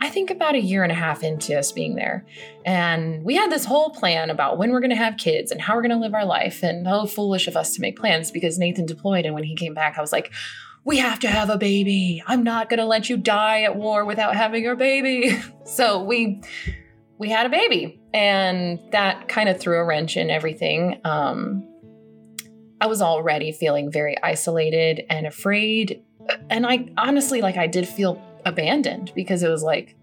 I 0.00 0.08
think 0.08 0.30
about 0.30 0.54
a 0.54 0.60
year 0.60 0.82
and 0.82 0.90
a 0.90 0.94
half 0.94 1.22
into 1.22 1.58
us 1.58 1.72
being 1.72 1.96
there. 1.96 2.24
And 2.64 3.24
we 3.24 3.36
had 3.36 3.52
this 3.52 3.64
whole 3.64 3.90
plan 3.90 4.30
about 4.30 4.56
when 4.56 4.70
we're 4.70 4.80
going 4.80 4.90
to 4.90 4.96
have 4.96 5.16
kids 5.16 5.50
and 5.50 5.60
how 5.60 5.74
we're 5.74 5.82
going 5.82 5.92
to 5.92 5.98
live 5.98 6.14
our 6.14 6.24
life. 6.24 6.62
And 6.62 6.86
how 6.86 7.06
foolish 7.06 7.46
of 7.46 7.56
us 7.56 7.74
to 7.74 7.80
make 7.80 7.98
plans 7.98 8.30
because 8.30 8.58
Nathan 8.58 8.86
deployed. 8.86 9.26
And 9.26 9.34
when 9.34 9.44
he 9.44 9.54
came 9.54 9.74
back, 9.74 9.98
I 9.98 10.00
was 10.00 10.12
like, 10.12 10.32
we 10.84 10.98
have 10.98 11.20
to 11.20 11.28
have 11.28 11.50
a 11.50 11.58
baby. 11.58 12.22
I'm 12.26 12.42
not 12.42 12.68
going 12.68 12.78
to 12.78 12.84
let 12.84 13.08
you 13.08 13.16
die 13.16 13.62
at 13.62 13.76
war 13.76 14.04
without 14.04 14.34
having 14.34 14.62
your 14.62 14.76
baby. 14.76 15.38
So 15.64 16.02
we 16.02 16.42
we 17.18 17.30
had 17.30 17.46
a 17.46 17.48
baby 17.48 18.00
and 18.12 18.80
that 18.90 19.28
kind 19.28 19.48
of 19.48 19.60
threw 19.60 19.78
a 19.78 19.84
wrench 19.84 20.16
in 20.16 20.28
everything. 20.28 21.00
Um 21.04 21.68
I 22.80 22.86
was 22.86 23.00
already 23.00 23.52
feeling 23.52 23.92
very 23.92 24.20
isolated 24.20 25.04
and 25.08 25.24
afraid 25.24 26.02
and 26.50 26.66
I 26.66 26.88
honestly 26.96 27.40
like 27.40 27.56
I 27.56 27.66
did 27.66 27.86
feel 27.86 28.22
abandoned 28.44 29.12
because 29.14 29.42
it 29.42 29.48
was 29.48 29.62
like 29.62 29.96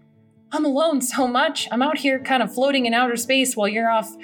I'm 0.52 0.64
alone 0.64 1.00
so 1.00 1.26
much. 1.26 1.68
I'm 1.70 1.82
out 1.82 1.98
here 1.98 2.18
kind 2.20 2.42
of 2.42 2.52
floating 2.52 2.86
in 2.86 2.94
outer 2.94 3.16
space 3.16 3.56
while 3.56 3.68
you're 3.68 3.90
off 3.90 4.14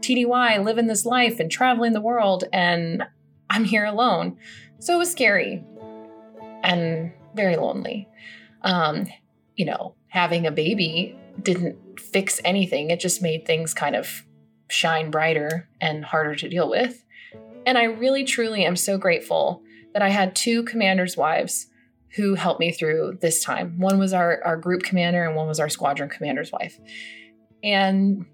TDY 0.00 0.64
living 0.64 0.86
this 0.86 1.04
life 1.04 1.40
and 1.40 1.50
traveling 1.50 1.92
the 1.92 2.00
world 2.00 2.44
and 2.52 3.04
I'm 3.50 3.64
here 3.64 3.84
alone. 3.84 4.36
So 4.78 4.94
it 4.94 4.98
was 4.98 5.10
scary 5.10 5.64
and 6.62 7.12
very 7.34 7.56
lonely. 7.56 8.08
Um, 8.62 9.06
you 9.54 9.64
know, 9.64 9.94
having 10.08 10.46
a 10.46 10.52
baby 10.52 11.16
didn't 11.42 12.00
fix 12.00 12.40
anything, 12.44 12.90
it 12.90 13.00
just 13.00 13.22
made 13.22 13.46
things 13.46 13.74
kind 13.74 13.96
of 13.96 14.24
shine 14.68 15.10
brighter 15.10 15.68
and 15.80 16.04
harder 16.04 16.34
to 16.34 16.48
deal 16.48 16.68
with. 16.68 17.04
And 17.64 17.76
I 17.76 17.84
really, 17.84 18.24
truly 18.24 18.64
am 18.64 18.76
so 18.76 18.98
grateful 18.98 19.62
that 19.96 20.02
I 20.02 20.10
had 20.10 20.36
two 20.36 20.62
commanders' 20.64 21.16
wives 21.16 21.68
who 22.16 22.34
helped 22.34 22.60
me 22.60 22.70
through 22.70 23.16
this 23.22 23.42
time. 23.42 23.78
One 23.78 23.98
was 23.98 24.12
our, 24.12 24.42
our 24.44 24.58
group 24.58 24.82
commander, 24.82 25.24
and 25.24 25.34
one 25.34 25.48
was 25.48 25.58
our 25.58 25.70
squadron 25.70 26.10
commander's 26.10 26.52
wife. 26.52 26.78
And 27.64 28.26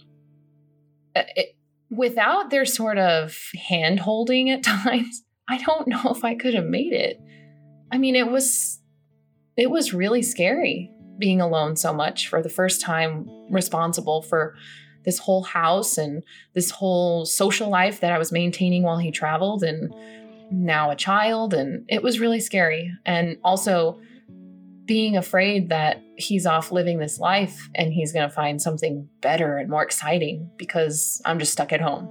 uh, 1.15 1.23
it, 1.37 1.55
without 1.89 2.51
their 2.51 2.65
sort 2.65 2.99
of 2.99 3.39
hand 3.69 4.01
holding 4.01 4.51
at 4.51 4.65
times, 4.65 5.23
I 5.49 5.59
don't 5.59 5.87
know 5.87 6.03
if 6.07 6.25
I 6.25 6.35
could 6.35 6.55
have 6.55 6.67
made 6.67 6.95
it. 6.95 7.21
I 7.93 7.99
mean, 7.99 8.17
it 8.17 8.29
was 8.29 8.81
it 9.57 9.71
was 9.71 9.95
really 9.95 10.23
scary 10.23 10.91
being 11.21 11.41
alone 11.41 11.77
so 11.77 11.95
much 11.95 12.27
for 12.27 12.43
the 12.43 12.49
first 12.49 12.81
time 12.81 13.31
responsible 13.51 14.23
for 14.23 14.57
this 15.05 15.21
whole 15.21 15.45
house 15.45 15.97
and 15.97 16.25
this 16.55 16.73
whole 16.73 17.25
social 17.25 17.71
life 17.71 18.01
that 18.01 18.13
I 18.13 18.19
was 18.19 18.33
maintaining 18.33 18.83
while 18.83 18.99
he 18.99 19.13
traveled 19.13 19.63
and 19.63 19.95
now 20.53 20.91
a 20.91 20.97
child 20.97 21.55
and 21.55 21.85
it 21.89 22.03
was 22.03 22.21
really 22.21 22.41
scary. 22.41 22.93
And 23.05 23.39
also 23.43 24.01
being 24.85 25.17
afraid 25.17 25.69
that 25.71 26.03
he's 26.17 26.47
off 26.47 26.71
living 26.71 26.99
this 26.99 27.19
life 27.19 27.69
and 27.75 27.93
he's 27.93 28.13
going 28.13 28.29
to 28.29 28.35
find 28.35 28.61
something 28.61 29.09
better 29.21 29.57
and 29.57 29.71
more 29.71 29.83
exciting 29.83 30.51
because 30.57 31.23
I'm 31.25 31.39
just 31.39 31.53
stuck 31.53 31.73
at 31.73 31.81
home. 31.81 32.09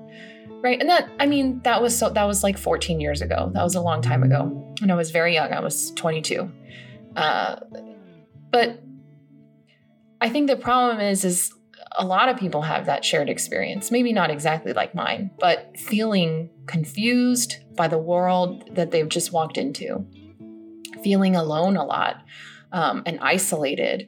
Right? 0.64 0.80
And 0.80 0.90
that 0.90 1.10
i 1.20 1.26
mean 1.26 1.60
that 1.64 1.82
was 1.82 1.98
so 1.98 2.10
that 2.10 2.24
was 2.26 2.44
like 2.44 2.58
14 2.58 3.00
years 3.00 3.22
ago. 3.22 3.52
That 3.54 3.64
was 3.64 3.74
a 3.74 3.82
long 3.82 4.02
time 4.02 4.22
ago. 4.22 4.76
And 4.82 4.92
i 4.92 4.96
was 4.96 5.10
very 5.10 5.34
young 5.34 5.52
i 5.52 5.60
was 5.60 5.92
22 5.92 6.52
uh, 7.16 7.56
but 8.52 8.82
i 10.22 10.30
think 10.30 10.48
the 10.48 10.56
problem 10.56 11.00
is 11.00 11.26
is 11.26 11.52
a 11.98 12.06
lot 12.06 12.30
of 12.30 12.38
people 12.38 12.62
have 12.62 12.86
that 12.86 13.04
shared 13.04 13.30
experience 13.30 13.92
maybe 13.92 14.14
not 14.14 14.30
exactly 14.30 14.74
like 14.74 14.96
mine 14.96 15.30
but 15.40 15.78
feeling 15.78 16.50
confused 16.66 17.58
by 17.76 17.88
the 17.88 17.98
world 17.98 18.64
that 18.76 18.92
they've 18.92 19.10
just 19.10 19.32
walked 19.32 19.58
into 19.58 20.06
feeling 21.04 21.36
alone 21.36 21.76
a 21.76 21.84
lot 21.86 22.24
um, 22.72 23.04
and 23.06 23.20
isolated 23.20 24.08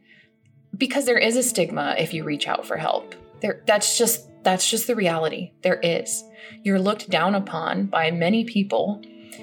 because 0.77 1.05
there 1.05 1.17
is 1.17 1.35
a 1.35 1.43
stigma 1.43 1.95
if 1.97 2.13
you 2.13 2.23
reach 2.23 2.47
out 2.47 2.65
for 2.65 2.77
help 2.77 3.15
there 3.41 3.61
that's 3.65 3.97
just 3.97 4.29
that's 4.43 4.69
just 4.69 4.87
the 4.87 4.95
reality 4.95 5.51
there 5.61 5.79
is 5.81 6.23
you're 6.63 6.79
looked 6.79 7.09
down 7.09 7.35
upon 7.35 7.87
by 7.87 8.11
many 8.11 8.45
people. 8.45 9.01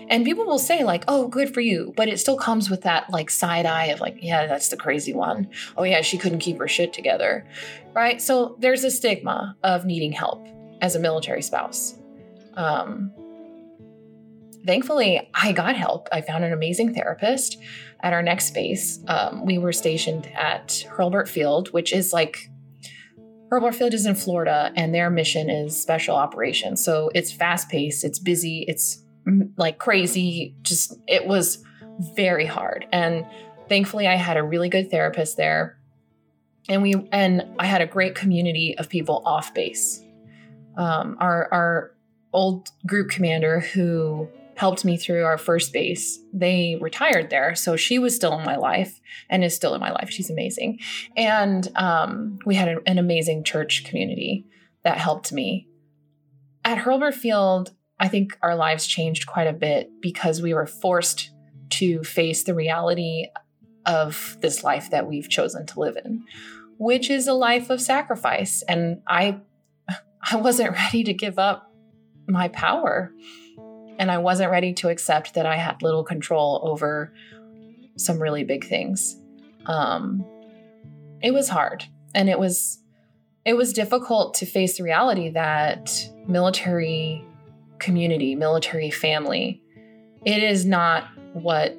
And 0.08 0.24
people 0.24 0.44
will 0.44 0.58
say, 0.58 0.84
like, 0.84 1.04
oh, 1.08 1.28
good 1.28 1.52
for 1.52 1.60
you. 1.60 1.92
But 1.96 2.08
it 2.08 2.18
still 2.18 2.36
comes 2.36 2.68
with 2.70 2.82
that, 2.82 3.10
like, 3.10 3.30
side 3.30 3.66
eye 3.66 3.86
of, 3.86 4.00
like, 4.00 4.18
yeah, 4.20 4.46
that's 4.46 4.68
the 4.68 4.76
crazy 4.76 5.12
one. 5.12 5.48
Oh, 5.76 5.84
yeah, 5.84 6.02
she 6.02 6.18
couldn't 6.18 6.40
keep 6.40 6.58
her 6.58 6.68
shit 6.68 6.92
together. 6.92 7.46
Right. 7.92 8.20
So 8.20 8.56
there's 8.58 8.84
a 8.84 8.90
stigma 8.90 9.56
of 9.62 9.84
needing 9.84 10.12
help 10.12 10.46
as 10.80 10.94
a 10.94 11.00
military 11.00 11.42
spouse. 11.42 11.94
Um, 12.54 13.12
thankfully, 14.64 15.28
I 15.34 15.52
got 15.52 15.76
help. 15.76 16.08
I 16.12 16.20
found 16.20 16.44
an 16.44 16.52
amazing 16.52 16.94
therapist 16.94 17.58
at 18.00 18.12
our 18.12 18.22
next 18.22 18.52
base. 18.54 18.98
Um, 19.08 19.44
we 19.44 19.58
were 19.58 19.72
stationed 19.72 20.26
at 20.28 20.84
Hurlburt 20.88 21.28
Field, 21.28 21.72
which 21.72 21.92
is 21.92 22.12
like 22.12 22.48
Hurlburt 23.50 23.74
Field 23.74 23.94
is 23.94 24.06
in 24.06 24.14
Florida, 24.14 24.72
and 24.76 24.94
their 24.94 25.10
mission 25.10 25.50
is 25.50 25.80
special 25.80 26.14
operations. 26.14 26.84
So 26.84 27.10
it's 27.14 27.32
fast 27.32 27.68
paced, 27.68 28.04
it's 28.04 28.20
busy, 28.20 28.64
it's 28.68 29.02
like 29.56 29.78
crazy. 29.78 30.54
Just 30.62 30.98
it 31.06 31.26
was 31.26 31.62
very 32.16 32.46
hard, 32.46 32.86
and 32.92 33.26
thankfully, 33.68 34.06
I 34.08 34.16
had 34.16 34.36
a 34.36 34.42
really 34.42 34.68
good 34.68 34.90
therapist 34.90 35.36
there, 35.36 35.78
and 36.68 36.82
we 36.82 36.94
and 37.12 37.46
I 37.58 37.66
had 37.66 37.82
a 37.82 37.86
great 37.86 38.14
community 38.14 38.76
of 38.78 38.88
people 38.88 39.22
off 39.24 39.52
base. 39.54 40.02
um, 40.76 41.16
our 41.20 41.48
our 41.52 41.94
old 42.32 42.70
group 42.86 43.10
commander 43.10 43.60
who 43.60 44.28
helped 44.56 44.84
me 44.84 44.96
through 44.96 45.24
our 45.24 45.38
first 45.38 45.72
base. 45.72 46.18
They 46.32 46.78
retired 46.80 47.30
there, 47.30 47.54
so 47.54 47.76
she 47.76 47.98
was 47.98 48.14
still 48.14 48.38
in 48.38 48.44
my 48.44 48.56
life 48.56 49.00
and 49.28 49.42
is 49.42 49.54
still 49.54 49.74
in 49.74 49.80
my 49.80 49.90
life. 49.90 50.10
She's 50.10 50.30
amazing, 50.30 50.78
and 51.16 51.68
um, 51.76 52.38
we 52.46 52.54
had 52.54 52.68
an, 52.68 52.80
an 52.86 52.98
amazing 52.98 53.44
church 53.44 53.84
community 53.84 54.46
that 54.84 54.98
helped 54.98 55.32
me. 55.32 55.66
At 56.64 56.78
Hurlburt 56.78 57.14
Field, 57.14 57.72
I 58.00 58.08
think 58.08 58.36
our 58.42 58.56
lives 58.56 58.86
changed 58.86 59.26
quite 59.26 59.46
a 59.46 59.52
bit 59.52 59.90
because 60.00 60.40
we 60.40 60.54
were 60.54 60.66
forced 60.66 61.30
to 61.70 62.02
face 62.02 62.44
the 62.44 62.54
reality 62.54 63.26
of 63.84 64.38
this 64.40 64.64
life 64.64 64.90
that 64.90 65.06
we've 65.06 65.28
chosen 65.28 65.66
to 65.66 65.80
live 65.80 65.98
in, 66.02 66.24
which 66.78 67.10
is 67.10 67.28
a 67.28 67.34
life 67.34 67.68
of 67.68 67.80
sacrifice. 67.80 68.62
And 68.62 69.02
I 69.06 69.40
I 70.32 70.36
wasn't 70.36 70.72
ready 70.72 71.04
to 71.04 71.12
give 71.12 71.38
up 71.38 71.70
my 72.26 72.48
power. 72.48 73.12
And 73.98 74.10
I 74.10 74.16
wasn't 74.16 74.50
ready 74.50 74.72
to 74.74 74.88
accept 74.88 75.34
that 75.34 75.44
I 75.44 75.56
had 75.56 75.82
little 75.82 76.04
control 76.04 76.60
over 76.64 77.12
some 77.96 78.18
really 78.18 78.44
big 78.44 78.66
things. 78.66 79.14
Um, 79.66 80.24
it 81.22 81.32
was 81.32 81.50
hard 81.50 81.84
and 82.14 82.30
it 82.30 82.38
was 82.38 82.78
it 83.44 83.54
was 83.54 83.72
difficult 83.72 84.34
to 84.34 84.46
face 84.46 84.78
the 84.78 84.84
reality 84.84 85.30
that 85.30 86.08
military 86.26 87.24
community, 87.80 88.34
military 88.34 88.90
family, 88.90 89.62
it 90.24 90.42
is 90.42 90.64
not 90.64 91.08
what 91.32 91.76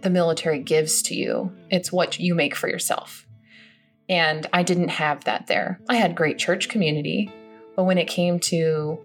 the 0.00 0.10
military 0.10 0.58
gives 0.58 1.02
to 1.02 1.14
you. 1.14 1.52
It's 1.70 1.92
what 1.92 2.18
you 2.18 2.34
make 2.34 2.54
for 2.54 2.68
yourself. 2.68 3.26
And 4.08 4.46
I 4.52 4.62
didn't 4.62 4.88
have 4.88 5.24
that 5.24 5.46
there. 5.46 5.80
I 5.88 5.96
had 5.96 6.16
great 6.16 6.38
church 6.38 6.68
community, 6.68 7.30
but 7.76 7.84
when 7.84 7.98
it 7.98 8.08
came 8.08 8.40
to 8.40 8.98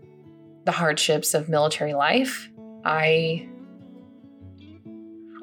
the 0.65 0.71
hardships 0.71 1.33
of 1.33 1.47
military 1.47 1.93
life, 1.93 2.49
I 2.83 3.47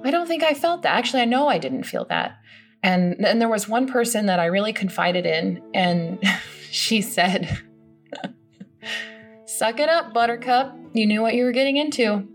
I 0.05 0.11
don't 0.11 0.27
think 0.27 0.43
I 0.43 0.53
felt 0.53 0.83
that. 0.83 0.97
Actually, 0.97 1.23
I 1.23 1.27
know 1.27 1.49
I 1.49 1.57
didn't 1.57 1.85
feel 1.85 2.05
that. 2.11 2.37
And 2.83 3.17
then 3.19 3.39
there 3.39 3.49
was 3.49 3.67
one 3.67 3.87
person 3.87 4.27
that 4.27 4.39
I 4.39 4.47
really 4.47 4.75
confided 4.75 5.25
in, 5.25 5.63
and 5.73 6.23
she 6.71 7.01
said, 7.01 7.63
Suck 9.59 9.81
it 9.81 9.89
up, 9.89 10.13
Buttercup. 10.13 10.77
You 10.93 11.07
knew 11.07 11.23
what 11.23 11.35
you 11.35 11.45
were 11.45 11.53
getting 11.53 11.77
into. 11.77 12.29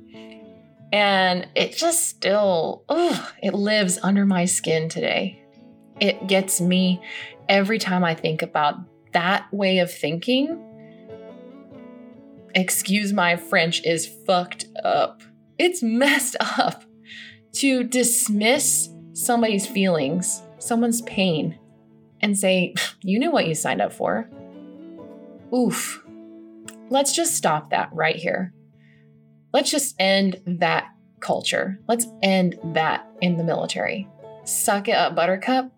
And 0.92 1.48
it 1.56 1.76
just 1.76 2.08
still, 2.08 2.84
oh, 2.90 3.32
it 3.44 3.54
lives 3.54 4.00
under 4.02 4.26
my 4.26 4.46
skin 4.46 4.90
today. 4.90 5.44
It 6.00 6.28
gets 6.28 6.62
me 6.62 7.02
every 7.48 7.78
time 7.78 8.04
I 8.04 8.16
think 8.16 8.42
about 8.42 8.76
that 9.14 9.52
way 9.54 9.80
of 9.80 9.92
thinking 9.92 10.66
excuse 12.56 13.14
my 13.14 13.36
French, 13.36 13.84
is 13.86 14.08
fucked 14.08 14.66
up. 14.84 15.22
It's 15.58 15.84
messed 15.84 16.36
up 16.40 16.84
to 17.54 17.84
dismiss 17.84 18.90
somebody's 19.14 19.68
feelings, 19.68 20.42
someone's 20.58 21.02
pain, 21.04 21.60
and 22.22 22.38
say, 22.38 22.74
you 23.02 23.20
knew 23.20 23.32
what 23.32 23.48
you 23.48 23.56
signed 23.56 23.82
up 23.82 23.94
for. 23.94 24.30
Oof. 25.54 26.04
Let's 26.90 27.14
just 27.16 27.36
stop 27.36 27.70
that 27.70 27.90
right 27.94 28.16
here. 28.16 28.54
Let's 29.54 29.72
just 29.72 29.96
end 30.00 30.42
that 30.46 30.90
culture. 31.20 31.80
Let's 31.88 32.08
end 32.22 32.58
that 32.74 33.08
in 33.22 33.38
the 33.38 33.44
military. 33.44 34.08
Suck 34.44 34.88
it 34.88 34.96
up, 34.96 35.16
Buttercup. 35.16 35.72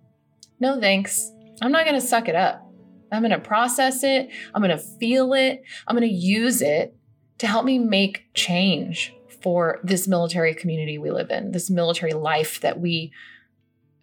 No 0.60 0.80
thanks. 0.80 1.32
I'm 1.62 1.71
not 1.71 1.86
going 1.86 2.00
to 2.00 2.06
suck 2.06 2.28
it 2.28 2.36
up. 2.36 2.65
I'm 3.12 3.21
going 3.21 3.32
to 3.32 3.39
process 3.39 4.04
it. 4.04 4.30
I'm 4.54 4.62
going 4.62 4.76
to 4.76 4.84
feel 4.84 5.34
it. 5.34 5.63
I'm 5.88 5.97
going 5.97 6.08
to 6.08 6.15
use 6.15 6.62
it 6.62 6.95
to 7.39 7.47
help 7.47 7.65
me 7.65 7.78
make 7.80 8.28
change 8.34 9.13
for 9.41 9.80
this 9.84 10.08
military 10.08 10.54
community 10.54 10.97
we 10.97 11.12
live 11.12 11.32
in, 11.32 11.52
this 11.52 11.69
military 11.69 12.13
life 12.13 12.62
that 12.62 12.80
we 12.80 13.12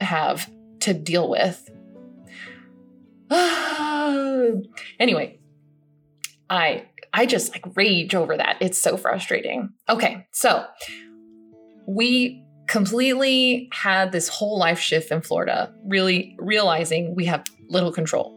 have 0.01 0.51
to 0.81 0.93
deal 0.93 1.29
with. 1.31 1.71
anyway, 5.01 5.39
I 6.51 6.87
I 7.13 7.27
just 7.27 7.53
like 7.53 7.65
rage 7.77 8.15
over 8.15 8.37
that. 8.37 8.57
It's 8.61 8.81
so 8.81 8.97
frustrating. 8.97 9.71
Okay, 9.89 10.27
so 10.33 10.67
we 11.87 12.45
completely 12.69 13.69
had 13.73 14.13
this 14.13 14.29
whole 14.29 14.59
life 14.59 14.79
shift 14.79 15.11
in 15.11 15.23
Florida, 15.23 15.73
really 15.87 16.37
realizing 16.39 17.15
we 17.17 17.25
have 17.25 17.45
little 17.69 17.93
control. 17.93 18.35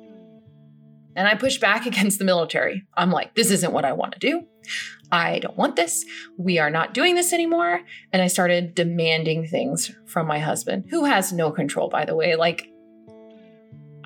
And 1.15 1.27
I 1.27 1.35
push 1.35 1.57
back 1.57 1.85
against 1.85 2.19
the 2.19 2.25
military. 2.25 2.83
I'm 2.95 3.11
like, 3.11 3.35
this 3.35 3.51
isn't 3.51 3.73
what 3.73 3.85
I 3.85 3.91
want 3.93 4.13
to 4.13 4.19
do. 4.19 4.43
I 5.11 5.39
don't 5.39 5.57
want 5.57 5.75
this. 5.75 6.05
We 6.37 6.57
are 6.59 6.69
not 6.69 6.93
doing 6.93 7.15
this 7.15 7.33
anymore. 7.33 7.81
And 8.13 8.21
I 8.21 8.27
started 8.27 8.73
demanding 8.73 9.45
things 9.45 9.91
from 10.05 10.25
my 10.25 10.39
husband, 10.39 10.85
who 10.89 11.03
has 11.03 11.33
no 11.33 11.51
control, 11.51 11.89
by 11.89 12.05
the 12.05 12.15
way. 12.15 12.35
Like, 12.35 12.69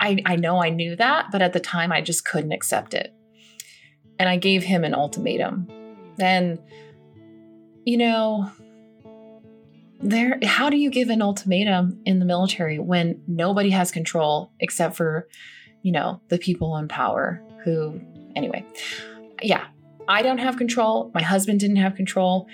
I, 0.00 0.18
I 0.26 0.36
know 0.36 0.60
I 0.60 0.70
knew 0.70 0.96
that, 0.96 1.26
but 1.30 1.42
at 1.42 1.52
the 1.52 1.60
time 1.60 1.92
I 1.92 2.00
just 2.00 2.24
couldn't 2.24 2.52
accept 2.52 2.92
it. 2.92 3.15
And 4.18 4.28
I 4.28 4.36
gave 4.36 4.62
him 4.62 4.84
an 4.84 4.94
ultimatum. 4.94 5.68
And, 6.18 6.58
you 7.84 7.98
know, 7.98 8.50
there 10.00 10.38
how 10.44 10.70
do 10.70 10.76
you 10.76 10.90
give 10.90 11.08
an 11.08 11.22
ultimatum 11.22 12.00
in 12.04 12.18
the 12.18 12.24
military 12.24 12.78
when 12.78 13.22
nobody 13.26 13.70
has 13.70 13.90
control 13.90 14.52
except 14.60 14.94
for 14.96 15.26
you 15.86 15.92
know, 15.92 16.20
the 16.30 16.38
people 16.38 16.76
in 16.78 16.88
power 16.88 17.40
who, 17.62 18.00
anyway, 18.34 18.66
yeah, 19.40 19.66
I 20.08 20.20
don't 20.22 20.38
have 20.38 20.56
control. 20.56 21.12
My 21.14 21.22
husband 21.22 21.60
didn't 21.60 21.76
have 21.76 21.94
control. 21.94 22.48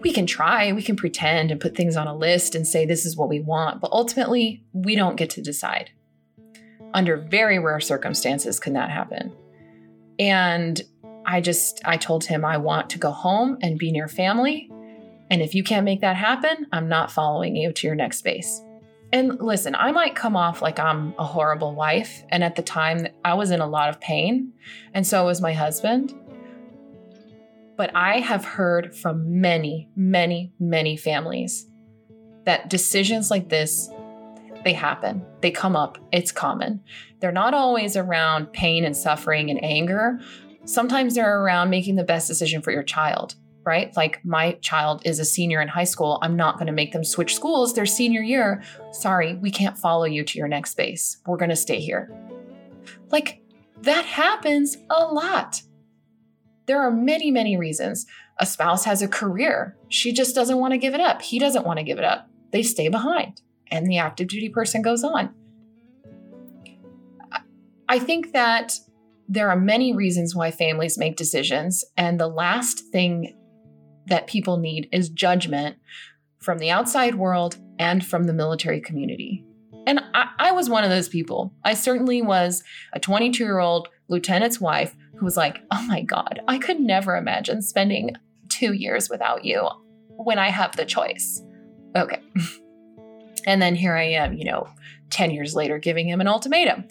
We 0.00 0.14
can 0.14 0.24
try, 0.24 0.72
we 0.72 0.82
can 0.82 0.96
pretend 0.96 1.50
and 1.50 1.60
put 1.60 1.76
things 1.76 1.94
on 1.94 2.06
a 2.06 2.16
list 2.16 2.54
and 2.54 2.66
say 2.66 2.86
this 2.86 3.04
is 3.04 3.18
what 3.18 3.28
we 3.28 3.40
want, 3.40 3.82
but 3.82 3.92
ultimately, 3.92 4.64
we 4.72 4.96
don't 4.96 5.16
get 5.16 5.28
to 5.30 5.42
decide. 5.42 5.90
Under 6.94 7.18
very 7.18 7.58
rare 7.58 7.80
circumstances, 7.80 8.58
can 8.58 8.72
that 8.72 8.90
happen? 8.90 9.30
And 10.18 10.80
I 11.26 11.40
just, 11.40 11.80
I 11.84 11.96
told 11.96 12.24
him 12.24 12.44
I 12.44 12.56
want 12.56 12.90
to 12.90 12.98
go 12.98 13.10
home 13.10 13.58
and 13.62 13.78
be 13.78 13.92
near 13.92 14.08
family. 14.08 14.70
And 15.30 15.42
if 15.42 15.54
you 15.54 15.62
can't 15.62 15.84
make 15.84 16.00
that 16.00 16.16
happen, 16.16 16.66
I'm 16.72 16.88
not 16.88 17.12
following 17.12 17.54
you 17.54 17.72
to 17.72 17.86
your 17.86 17.96
next 17.96 18.22
base. 18.22 18.62
And 19.12 19.40
listen, 19.40 19.74
I 19.74 19.92
might 19.92 20.14
come 20.14 20.36
off 20.36 20.60
like 20.60 20.78
I'm 20.78 21.14
a 21.18 21.24
horrible 21.24 21.74
wife. 21.74 22.24
And 22.28 22.44
at 22.44 22.56
the 22.56 22.62
time, 22.62 23.06
I 23.24 23.34
was 23.34 23.50
in 23.50 23.60
a 23.60 23.66
lot 23.66 23.88
of 23.88 24.00
pain. 24.00 24.52
And 24.92 25.06
so 25.06 25.24
was 25.24 25.40
my 25.40 25.52
husband. 25.52 26.14
But 27.76 27.94
I 27.94 28.20
have 28.20 28.44
heard 28.44 28.94
from 28.94 29.40
many, 29.40 29.88
many, 29.96 30.52
many 30.58 30.96
families 30.96 31.66
that 32.44 32.68
decisions 32.68 33.30
like 33.30 33.48
this, 33.48 33.90
they 34.64 34.72
happen, 34.72 35.24
they 35.40 35.50
come 35.50 35.76
up, 35.76 35.98
it's 36.12 36.32
common. 36.32 36.82
They're 37.20 37.32
not 37.32 37.54
always 37.54 37.96
around 37.96 38.52
pain 38.52 38.84
and 38.84 38.96
suffering 38.96 39.50
and 39.50 39.62
anger. 39.62 40.18
Sometimes 40.64 41.14
they're 41.14 41.40
around 41.40 41.70
making 41.70 41.96
the 41.96 42.04
best 42.04 42.28
decision 42.28 42.62
for 42.62 42.70
your 42.70 42.82
child 42.82 43.34
right? 43.68 43.94
Like 43.98 44.24
my 44.24 44.52
child 44.62 45.02
is 45.04 45.18
a 45.18 45.26
senior 45.26 45.60
in 45.60 45.68
high 45.68 45.84
school. 45.84 46.18
I'm 46.22 46.36
not 46.36 46.54
going 46.54 46.68
to 46.68 46.72
make 46.72 46.92
them 46.92 47.04
switch 47.04 47.34
schools 47.34 47.74
their 47.74 47.84
senior 47.84 48.22
year. 48.22 48.62
Sorry, 48.92 49.34
we 49.34 49.50
can't 49.50 49.76
follow 49.76 50.06
you 50.06 50.24
to 50.24 50.38
your 50.38 50.48
next 50.48 50.74
base. 50.74 51.18
We're 51.26 51.36
going 51.36 51.50
to 51.50 51.56
stay 51.56 51.78
here. 51.78 52.10
Like 53.10 53.42
that 53.82 54.06
happens 54.06 54.78
a 54.88 55.04
lot. 55.04 55.60
There 56.64 56.80
are 56.80 56.90
many, 56.90 57.30
many 57.30 57.58
reasons. 57.58 58.06
A 58.38 58.46
spouse 58.46 58.84
has 58.84 59.02
a 59.02 59.08
career. 59.08 59.76
She 59.90 60.14
just 60.14 60.34
doesn't 60.34 60.58
want 60.58 60.72
to 60.72 60.78
give 60.78 60.94
it 60.94 61.00
up. 61.02 61.20
He 61.20 61.38
doesn't 61.38 61.66
want 61.66 61.78
to 61.78 61.84
give 61.84 61.98
it 61.98 62.04
up. 62.04 62.26
They 62.52 62.62
stay 62.62 62.88
behind, 62.88 63.42
and 63.70 63.86
the 63.86 63.98
active 63.98 64.28
duty 64.28 64.48
person 64.48 64.82
goes 64.82 65.04
on. 65.04 65.34
I 67.88 67.98
think 67.98 68.32
that 68.32 68.78
there 69.28 69.50
are 69.50 69.56
many 69.56 69.94
reasons 69.94 70.34
why 70.34 70.50
families 70.50 70.98
make 70.98 71.16
decisions. 71.16 71.84
And 71.96 72.18
the 72.18 72.28
last 72.28 72.80
thing 72.92 73.34
that 74.06 74.26
people 74.26 74.56
need 74.56 74.88
is 74.92 75.10
judgment 75.10 75.76
from 76.38 76.58
the 76.58 76.70
outside 76.70 77.14
world 77.14 77.56
and 77.78 78.04
from 78.04 78.24
the 78.24 78.32
military 78.32 78.80
community. 78.80 79.44
And 79.86 80.00
I, 80.14 80.28
I 80.38 80.52
was 80.52 80.68
one 80.68 80.84
of 80.84 80.90
those 80.90 81.08
people. 81.08 81.52
I 81.64 81.74
certainly 81.74 82.22
was 82.22 82.62
a 82.92 83.00
22 83.00 83.42
year 83.42 83.58
old 83.58 83.88
lieutenant's 84.08 84.60
wife 84.60 84.94
who 85.16 85.24
was 85.24 85.36
like, 85.36 85.62
oh 85.70 85.82
my 85.82 86.02
God, 86.02 86.40
I 86.48 86.58
could 86.58 86.80
never 86.80 87.16
imagine 87.16 87.62
spending 87.62 88.12
two 88.48 88.72
years 88.72 89.10
without 89.10 89.44
you 89.44 89.68
when 90.08 90.38
I 90.38 90.48
have 90.48 90.76
the 90.76 90.84
choice. 90.84 91.42
Okay. 91.96 92.20
and 93.48 93.62
then 93.62 93.74
here 93.74 93.96
I 93.96 94.04
am, 94.10 94.34
you 94.34 94.44
know, 94.44 94.68
10 95.08 95.30
years 95.30 95.54
later, 95.54 95.78
giving 95.78 96.06
him 96.06 96.20
an 96.20 96.28
ultimatum. 96.28 96.84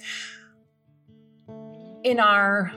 In 2.04 2.20
our, 2.20 2.74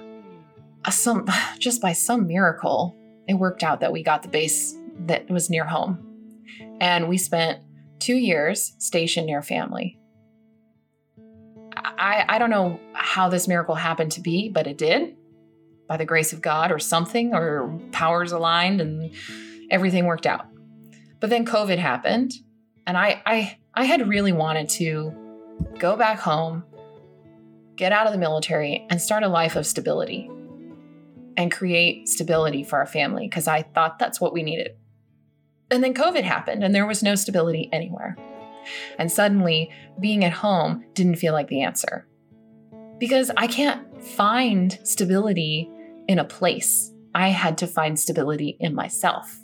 some, 0.91 1.27
just 1.59 1.81
by 1.81 1.95
some 1.95 2.27
miracle, 2.27 2.95
it 3.27 3.35
worked 3.35 3.65
out 3.65 3.81
that 3.81 3.91
we 3.91 4.03
got 4.03 4.23
the 4.23 4.29
base 4.29 4.77
that 5.07 5.31
was 5.31 5.49
near 5.49 5.65
home. 5.65 5.99
And 6.79 7.09
we 7.09 7.17
spent 7.17 7.61
two 8.01 8.17
years 8.17 8.75
stationed 8.77 9.27
near 9.27 9.41
family. 9.41 9.99
I, 11.75 12.27
I 12.29 12.39
don't 12.39 12.51
know 12.51 12.79
how 12.93 13.31
this 13.31 13.49
miracle 13.49 13.77
happened 13.77 14.13
to 14.13 14.21
be, 14.21 14.51
but 14.51 14.67
it 14.67 14.77
did. 14.77 15.17
by 15.89 15.97
the 15.97 16.05
grace 16.05 16.35
of 16.35 16.43
God 16.43 16.71
or 16.71 16.79
something, 16.79 17.33
or 17.35 17.81
powers 17.93 18.31
aligned 18.31 18.83
and 18.83 19.11
everything 19.71 20.05
worked 20.05 20.27
out. 20.27 20.47
But 21.19 21.31
then 21.31 21.47
COVID 21.47 21.79
happened, 21.79 22.33
and 22.87 22.99
I, 22.99 23.23
I, 23.25 23.57
I 23.75 23.85
had 23.85 24.09
really 24.09 24.33
wanted 24.33 24.69
to 24.71 25.15
go 25.79 25.97
back 25.97 26.19
home, 26.19 26.65
get 27.77 27.93
out 27.93 28.07
of 28.07 28.13
the 28.13 28.19
military, 28.19 28.87
and 28.91 29.01
start 29.01 29.23
a 29.23 29.29
life 29.29 29.57
of 29.57 29.67
stability 29.67 30.31
and 31.37 31.53
create 31.53 32.09
stability 32.09 32.65
for 32.65 32.79
our 32.79 32.87
family 32.87 33.27
because 33.27 33.47
I 33.47 33.63
thought 33.63 33.99
that's 33.99 34.21
what 34.21 34.33
we 34.33 34.43
needed. 34.43 34.77
And 35.71 35.85
then 35.85 35.95
COVID 35.95 36.23
happened, 36.23 36.65
and 36.65 36.75
there 36.75 36.87
was 36.87 37.03
no 37.03 37.15
stability 37.15 37.69
anywhere. 37.73 38.17
And 38.99 39.11
suddenly, 39.11 39.71
being 40.01 40.25
at 40.25 40.33
home 40.33 40.85
didn't 40.95 41.17
feel 41.17 41.33
like 41.33 41.49
the 41.49 41.63
answer 41.63 42.07
because 42.99 43.31
I 43.37 43.47
can't 43.47 44.03
find 44.03 44.79
stability 44.85 45.71
in 46.07 46.19
a 46.19 46.25
place. 46.25 46.93
I 47.15 47.29
had 47.29 47.59
to 47.59 47.67
find 47.67 47.99
stability 47.99 48.57
in 48.61 48.75
myself. 48.75 49.41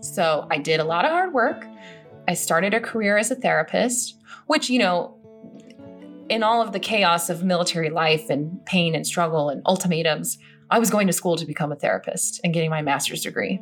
So 0.00 0.46
I 0.50 0.58
did 0.58 0.80
a 0.80 0.84
lot 0.84 1.04
of 1.04 1.12
hard 1.12 1.32
work. 1.32 1.64
I 2.28 2.34
started 2.34 2.74
a 2.74 2.80
career 2.80 3.16
as 3.16 3.30
a 3.30 3.34
therapist, 3.34 4.16
which, 4.46 4.68
you 4.68 4.78
know, 4.78 5.16
in 6.28 6.42
all 6.42 6.60
of 6.60 6.72
the 6.72 6.80
chaos 6.80 7.30
of 7.30 7.44
military 7.44 7.90
life 7.90 8.30
and 8.30 8.64
pain 8.66 8.94
and 8.94 9.06
struggle 9.06 9.48
and 9.48 9.62
ultimatums, 9.64 10.38
I 10.70 10.78
was 10.78 10.90
going 10.90 11.06
to 11.06 11.12
school 11.12 11.36
to 11.36 11.46
become 11.46 11.70
a 11.70 11.76
therapist 11.76 12.40
and 12.42 12.52
getting 12.52 12.70
my 12.70 12.82
master's 12.82 13.22
degree. 13.22 13.60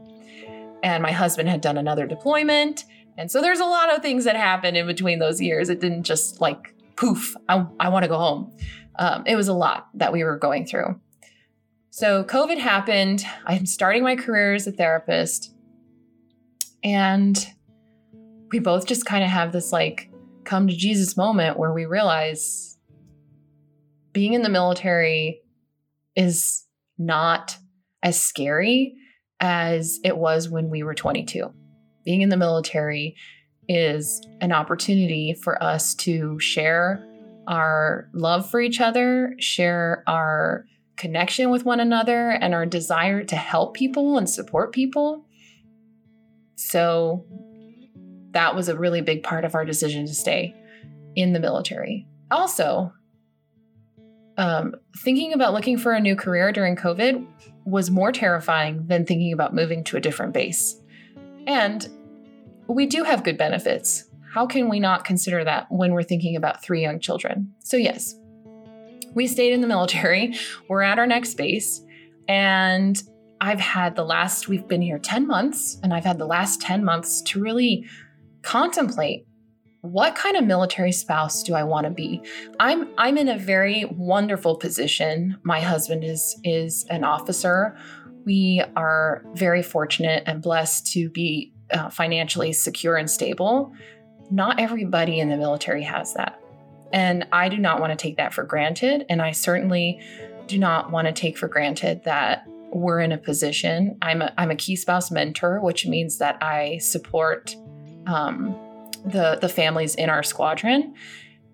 And 0.83 1.03
my 1.03 1.13
husband 1.13 1.49
had 1.49 1.61
done 1.61 1.77
another 1.77 2.07
deployment. 2.07 2.85
And 3.19 3.31
so 3.31 3.41
there's 3.41 3.61
a 3.61 3.65
lot 3.65 3.95
of 3.95 4.03
things 4.03 4.25
that 4.25 4.37
happened 4.37 4.77
in 4.77 4.87
between 4.87 5.19
those 5.19 5.41
years. 5.41 5.69
It 5.69 5.81
didn't 5.81 6.05
just 6.05 6.41
like 6.41 6.75
poof, 6.97 7.37
I, 7.49 7.67
I 7.79 7.89
want 7.89 8.05
to 8.05 8.09
go 8.09 8.19
home. 8.19 8.57
Um, 8.99 9.25
it 9.27 9.37
was 9.37 9.49
a 9.49 9.55
lot 9.55 9.89
that 9.95 10.13
we 10.13 10.25
were 10.25 10.39
going 10.39 10.67
through. 10.67 11.01
So 11.91 12.25
COVID 12.25 12.59
happened. 12.59 13.25
I'm 13.45 13.67
starting 13.67 14.03
my 14.03 14.17
career 14.17 14.55
as 14.55 14.67
a 14.67 14.73
therapist. 14.73 15.55
And 16.83 17.47
we 18.53 18.59
both 18.59 18.87
just 18.87 19.07
kind 19.07 19.25
of 19.25 19.31
have 19.31 19.53
this 19.53 19.73
like 19.73 20.11
come 20.45 20.69
to 20.69 20.77
Jesus 20.77 21.17
moment 21.17 21.59
where 21.59 21.73
we 21.73 21.87
realize 21.87 22.79
being 24.13 24.35
in 24.35 24.43
the 24.43 24.49
military 24.49 25.41
is 26.17 26.67
not 26.99 27.57
as 28.03 28.21
scary 28.21 28.95
as 29.41 29.99
it 30.05 30.17
was 30.17 30.49
when 30.49 30.71
we 30.71 30.83
were 30.83 30.95
22. 30.95 31.53
Being 32.05 32.23
in 32.23 32.29
the 32.29 32.37
military 32.37 33.17
is 33.69 34.21
an 34.41 34.53
opportunity 34.53 35.35
for 35.35 35.61
us 35.63 35.95
to 35.95 36.39
share 36.39 37.05
our 37.47 38.09
love 38.13 38.49
for 38.49 38.61
each 38.61 38.81
other, 38.81 39.35
share 39.39 40.05
our 40.07 40.67
connection 40.97 41.51
with 41.51 41.65
one 41.65 41.81
another, 41.81 42.31
and 42.31 42.55
our 42.55 42.67
desire 42.67 43.25
to 43.25 43.37
help 43.37 43.75
people 43.75 44.17
and 44.17 44.29
support 44.29 44.73
people. 44.73 45.27
So 46.57 47.27
that 48.35 48.55
was 48.55 48.69
a 48.69 48.77
really 48.77 49.01
big 49.01 49.23
part 49.23 49.45
of 49.45 49.55
our 49.55 49.65
decision 49.65 50.07
to 50.07 50.15
stay 50.15 50.55
in 51.17 51.33
the 51.33 51.41
military. 51.41 52.07
Also, 52.31 52.93
um, 54.37 54.75
thinking 54.99 55.33
about 55.33 55.53
looking 55.53 55.79
for 55.79 55.93
a 55.93 56.01
new 56.01 56.17
career 56.17 56.53
during 56.53 56.77
COVID 56.77 57.27
was 57.65 57.91
more 57.91 58.13
terrifying 58.13 58.87
than 58.87 59.07
thinking 59.07 59.33
about 59.33 59.55
moving 59.55 59.85
to 59.85 59.97
a 59.97 60.01
different 60.01 60.33
base. 60.33 60.81
And 61.47 61.89
we 62.67 62.87
do 62.87 63.05
have 63.05 63.25
good 63.25 63.39
benefits. 63.39 64.05
How 64.33 64.47
can 64.47 64.69
we 64.69 64.81
not 64.81 65.05
consider 65.05 65.45
that 65.45 65.67
when 65.71 65.93
we're 65.93 66.03
thinking 66.03 66.37
about 66.37 66.63
three 66.63 66.83
young 66.83 66.99
children? 66.99 67.55
So, 67.61 67.77
yes, 67.77 68.17
we 69.15 69.29
stayed 69.29 69.53
in 69.53 69.61
the 69.61 69.67
military. 69.69 70.35
We're 70.69 70.83
at 70.83 70.99
our 70.99 71.07
next 71.07 71.35
base. 71.35 71.83
And 72.27 73.01
I've 73.41 73.61
had 73.61 73.95
the 73.95 74.05
last, 74.05 74.49
we've 74.49 74.67
been 74.67 74.83
here 74.83 74.99
10 74.99 75.27
months, 75.27 75.79
and 75.83 75.93
I've 75.93 76.05
had 76.05 76.19
the 76.19 76.27
last 76.27 76.61
10 76.63 76.85
months 76.85 77.21
to 77.23 77.41
really 77.41 77.87
contemplate 78.45 79.27
what 79.85 80.15
kind 80.15 80.35
of 80.35 80.45
military 80.45 80.93
spouse 80.93 81.43
do 81.43 81.53
I 81.53 81.63
want 81.63 81.85
to 81.85 81.91
be? 81.91 82.23
I'm 82.59 82.89
I'm 82.97 83.19
in 83.19 83.29
a 83.29 83.37
very 83.37 83.85
wonderful 83.85 84.57
position. 84.57 85.37
My 85.43 85.61
husband 85.61 86.05
is 86.05 86.41
is 86.43 86.87
an 86.89 87.05
officer. 87.05 87.77
We 88.25 88.63
are 88.77 89.23
very 89.35 89.63
fortunate 89.63 90.23
and 90.25 90.41
blessed 90.41 90.91
to 90.93 91.11
be 91.11 91.53
uh, 91.71 91.91
financially 91.91 92.55
secure 92.55 92.97
and 92.97 93.11
stable. 93.11 93.75
Not 94.31 94.59
everybody 94.59 95.21
in 95.21 95.29
the 95.29 95.37
military 95.37 95.83
has 95.83 96.15
that. 96.15 96.41
And 96.95 97.27
I 97.31 97.51
do 97.51 97.59
not 97.59 97.79
want 97.79 97.91
to 97.91 97.97
take 97.97 98.17
that 98.17 98.33
for 98.33 98.43
granted. 98.43 99.05
And 99.11 99.21
I 99.21 99.33
certainly 99.33 100.01
do 100.47 100.59
not 100.59 100.93
want 100.93 101.09
to 101.09 101.13
take 101.13 101.37
for 101.37 101.49
granted 101.49 102.05
that 102.05 102.47
we're 102.73 103.01
in 103.01 103.13
a 103.13 103.19
position. 103.19 103.99
I'm 104.01 104.23
a, 104.23 104.33
I'm 104.39 104.51
a 104.51 104.57
key 104.57 104.77
spouse 104.77 105.11
mentor, 105.11 105.61
which 105.61 105.87
means 105.87 106.19
that 106.19 106.43
I 106.43 106.79
support 106.79 107.55
um, 108.07 108.55
the 109.05 109.39
the 109.41 109.49
families 109.49 109.95
in 109.95 110.09
our 110.11 110.23
squadron 110.23 110.95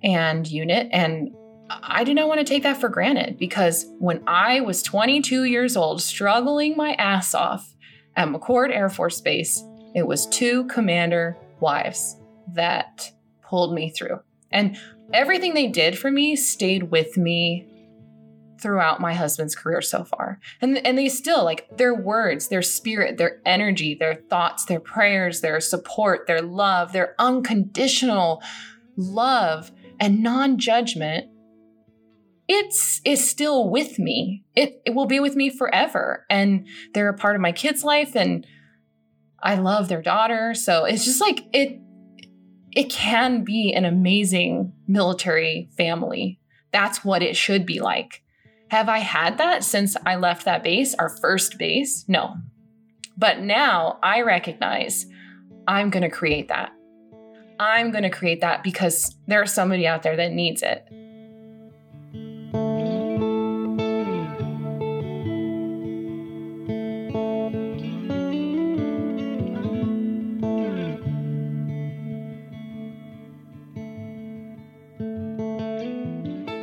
and 0.02 0.46
unit 0.46 0.88
and 0.92 1.30
I 1.70 2.04
do 2.04 2.14
not 2.14 2.26
want 2.26 2.40
to 2.40 2.44
take 2.44 2.64
that 2.64 2.80
for 2.80 2.88
granted 2.88 3.38
because 3.38 3.86
when 3.98 4.22
I 4.26 4.60
was 4.60 4.82
22 4.82 5.44
years 5.44 5.76
old, 5.76 6.02
struggling 6.02 6.76
my 6.76 6.94
ass 6.94 7.32
off 7.34 7.76
at 8.16 8.28
McChord 8.28 8.74
Air 8.74 8.88
Force 8.88 9.20
Base, 9.20 9.62
it 9.94 10.06
was 10.06 10.26
two 10.26 10.66
commander 10.66 11.36
wives 11.60 12.16
that 12.54 13.12
pulled 13.42 13.72
me 13.72 13.90
through. 13.90 14.20
And 14.50 14.76
everything 15.12 15.54
they 15.54 15.68
did 15.68 15.96
for 15.96 16.10
me 16.10 16.34
stayed 16.34 16.90
with 16.90 17.16
me 17.16 17.66
throughout 18.61 19.01
my 19.01 19.14
husband's 19.14 19.55
career 19.55 19.81
so 19.81 20.05
far. 20.05 20.38
And 20.61 20.79
and 20.79 20.96
they 20.96 21.09
still 21.09 21.44
like 21.44 21.68
their 21.77 21.94
words, 21.94 22.49
their 22.49 22.62
spirit, 22.62 23.18
their 23.18 23.40
energy, 23.44 23.94
their 23.94 24.14
thoughts, 24.14 24.64
their 24.64 24.81
prayers, 24.81 25.40
their 25.40 25.61
support, 25.61 26.27
their 26.27 26.42
love, 26.42 26.92
their 26.92 27.14
unconditional 27.18 28.42
love 28.96 29.70
and 29.99 30.23
non-judgment 30.23 31.27
it's 32.53 33.01
is 33.05 33.31
still 33.31 33.70
with 33.70 34.01
me. 34.01 34.42
It 34.57 34.83
it 34.85 34.94
will 34.94 35.07
be 35.07 35.20
with 35.20 35.37
me 35.37 35.51
forever 35.51 36.27
and 36.29 36.66
they're 36.94 37.09
a 37.09 37.16
part 37.16 37.37
of 37.37 37.40
my 37.40 37.53
kids' 37.53 37.85
life 37.85 38.16
and 38.16 38.44
I 39.40 39.55
love 39.55 39.88
their 39.88 40.03
daughter. 40.03 40.53
So 40.55 40.85
it's 40.85 41.05
just 41.05 41.20
like 41.20 41.44
it 41.53 41.81
it 42.73 42.90
can 42.90 43.44
be 43.44 43.73
an 43.73 43.85
amazing 43.85 44.73
military 44.88 45.70
family. 45.77 46.40
That's 46.73 47.05
what 47.05 47.23
it 47.23 47.37
should 47.37 47.66
be 47.66 47.81
like. 47.81 48.25
Have 48.70 48.88
I 48.88 48.98
had 48.98 49.38
that 49.38 49.64
since 49.64 49.96
I 50.06 50.14
left 50.14 50.44
that 50.44 50.62
base, 50.62 50.94
our 50.94 51.09
first 51.09 51.59
base? 51.59 52.04
No. 52.06 52.37
But 53.16 53.40
now 53.40 53.98
I 54.00 54.22
recognize 54.22 55.06
I'm 55.66 55.90
going 55.90 56.04
to 56.04 56.09
create 56.09 56.48
that. 56.48 56.70
I'm 57.59 57.90
going 57.90 58.04
to 58.04 58.11
create 58.11 58.40
that 58.42 58.62
because 58.62 59.16
there's 59.26 59.52
somebody 59.52 59.88
out 59.88 60.04
there 60.04 60.14
that 60.16 60.33
needs 60.33 60.62
it. 60.62 60.87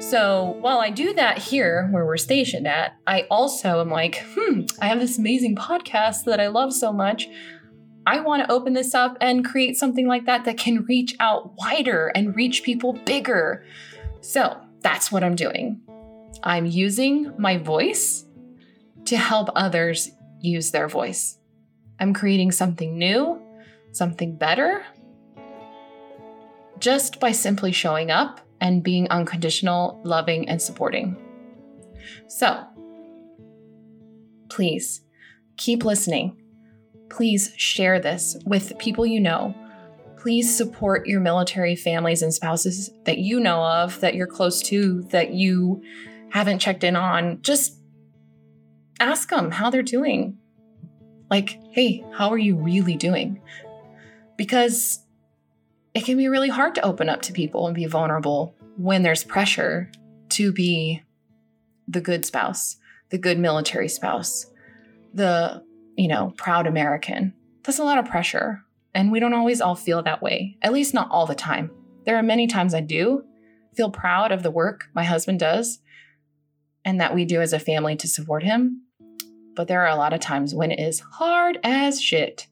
So 0.10 0.56
while 0.62 0.80
I 0.80 0.89
do 0.89 1.13
that 1.15 1.38
here 1.38 1.89
where 1.91 2.06
we're 2.06 2.15
stationed 2.15 2.65
at, 2.65 2.96
I 3.06 3.24
also 3.24 3.82
am 3.82 3.89
like, 3.89 4.24
hmm, 4.34 4.62
I 4.82 4.88
have 4.88 5.02
this 5.02 5.17
amazing 5.17 5.58
podcast 5.58 6.24
that 6.24 6.39
I 6.39 6.48
love 6.48 6.72
so 6.72 6.93
much. 6.93 7.28
I 8.06 8.22
want 8.22 8.41
to 8.41 8.50
open 8.50 8.72
this 8.72 8.96
up 8.96 9.17
and 9.20 9.43
create 9.43 9.76
something 9.76 10.08
like 10.08 10.26
that 10.26 10.46
that 10.46 10.58
can 10.58 10.86
reach 10.86 11.13
out 11.20 11.56
wider 11.58 12.08
and 12.15 12.34
reach 12.38 12.63
people 12.63 12.93
bigger. 12.93 13.66
So 14.22 14.58
that's 14.80 15.12
what 15.12 15.26
I'm 15.26 15.36
doing. 15.36 15.82
I'm 16.41 16.66
using 16.66 17.34
my 17.38 17.58
voice 17.58 18.26
to 19.08 19.18
help 19.18 19.49
others 19.58 20.12
use 20.39 20.72
their 20.72 20.88
voice. 20.88 21.38
I'm 21.99 22.14
creating 22.14 22.53
something 22.53 22.97
new, 22.97 23.41
something 23.91 24.38
better, 24.38 24.86
just 26.80 27.20
by 27.20 27.34
simply 27.34 27.74
showing 27.74 28.10
up 28.10 28.47
and 28.62 28.84
being 28.84 29.08
unconditional, 29.10 29.99
loving, 30.03 30.47
and 30.49 30.62
supporting. 30.62 31.16
So, 32.28 32.66
please 34.49 35.01
keep 35.58 35.84
listening. 35.86 36.41
Please 37.10 37.53
share 37.58 37.99
this 37.99 38.38
with 38.45 38.78
people 38.78 39.05
you 39.05 39.20
know. 39.20 39.55
Please 40.18 40.55
support 40.55 41.08
your 41.08 41.22
military 41.22 41.76
families 41.76 42.22
and 42.22 42.34
spouses 42.34 42.89
that 43.05 43.18
you 43.18 43.39
know 43.39 43.64
of, 43.64 43.99
that 44.01 44.16
you're 44.16 44.28
close 44.28 44.62
to, 44.64 45.03
that 45.03 45.32
you 45.32 45.82
haven't 46.30 46.60
checked 46.60 46.84
in 46.84 46.95
on. 46.95 47.41
Just 47.41 47.78
ask 48.99 49.30
them 49.30 49.51
how 49.51 49.70
they're 49.70 49.84
doing. 49.84 50.38
Like, 51.30 51.60
hey, 51.72 52.03
how 52.14 52.30
are 52.30 52.38
you 52.38 52.55
really 52.55 52.95
doing? 52.95 53.41
Because 54.38 54.99
it 55.98 56.06
can 56.06 56.16
be 56.16 56.28
really 56.28 56.50
hard 56.50 56.76
to 56.76 56.86
open 56.86 57.10
up 57.10 57.24
to 57.24 57.34
people 57.34 57.66
and 57.66 57.74
be 57.74 57.88
vulnerable 57.88 58.56
when 58.78 59.02
there's 59.02 59.24
pressure 59.24 59.91
to 60.30 60.52
be 60.52 61.02
the 61.88 62.02
good 62.02 62.24
spouse, 62.24 62.78
the 63.10 63.18
good 63.18 63.39
military 63.39 63.89
spouse, 63.89 64.45
the, 65.16 65.64
you 65.95 66.08
know, 66.08 66.36
proud 66.38 66.68
American. 66.68 67.34
That's 67.64 67.80
a 67.80 67.84
lot 67.84 67.98
of 67.98 68.06
pressure. 68.06 68.62
And 68.93 69.12
we 69.12 69.20
don't 69.20 69.34
always 69.34 69.60
all 69.60 69.74
feel 69.74 70.04
that 70.04 70.22
way, 70.22 70.58
at 70.62 70.72
least 70.72 70.93
not 70.93 71.10
all 71.10 71.26
the 71.26 71.34
time. 71.34 71.72
There 72.06 72.16
are 72.16 72.24
many 72.24 72.45
times 72.45 72.76
I 72.76 72.82
do 72.82 73.24
feel 73.76 73.89
proud 73.89 74.32
of 74.32 74.43
the 74.43 74.52
work 74.52 74.89
my 74.93 75.04
husband 75.04 75.39
does 75.39 75.80
and 76.86 77.02
that 77.02 77.16
we 77.16 77.26
do 77.26 77.41
as 77.41 77.54
a 77.54 77.60
family 77.60 77.95
to 77.95 78.08
support 78.08 78.43
him. 78.43 78.84
But 79.56 79.68
there 79.68 79.82
are 79.82 79.89
a 79.89 79.95
lot 79.95 80.14
of 80.14 80.20
times 80.20 80.54
when 80.54 80.70
it 80.70 80.80
is 80.80 81.00
hard 81.00 81.58
as 81.64 82.00
shit 82.00 82.45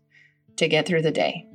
to 0.56 0.68
get 0.68 0.88
through 0.88 1.04
the 1.04 1.12
day. 1.12 1.48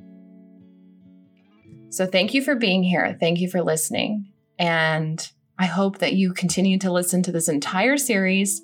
So 1.91 2.05
thank 2.05 2.33
you 2.33 2.41
for 2.41 2.55
being 2.55 2.83
here. 2.83 3.17
Thank 3.19 3.41
you 3.41 3.49
for 3.49 3.61
listening. 3.61 4.31
And 4.57 5.29
I 5.59 5.65
hope 5.65 5.97
that 5.97 6.13
you 6.13 6.33
continue 6.33 6.79
to 6.79 6.91
listen 6.91 7.21
to 7.23 7.33
this 7.33 7.49
entire 7.49 7.97
series 7.97 8.61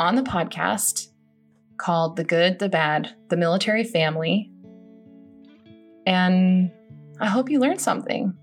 on 0.00 0.16
the 0.16 0.22
podcast 0.22 1.08
called 1.78 2.16
The 2.16 2.24
Good, 2.24 2.58
the 2.58 2.68
Bad, 2.68 3.14
the 3.28 3.36
Military 3.36 3.84
Family. 3.84 4.50
And 6.06 6.72
I 7.20 7.28
hope 7.28 7.50
you 7.50 7.60
learned 7.60 7.80
something. 7.80 8.36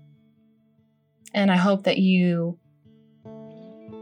And 1.34 1.50
I 1.50 1.56
hope 1.56 1.84
that 1.84 1.98
you 1.98 2.58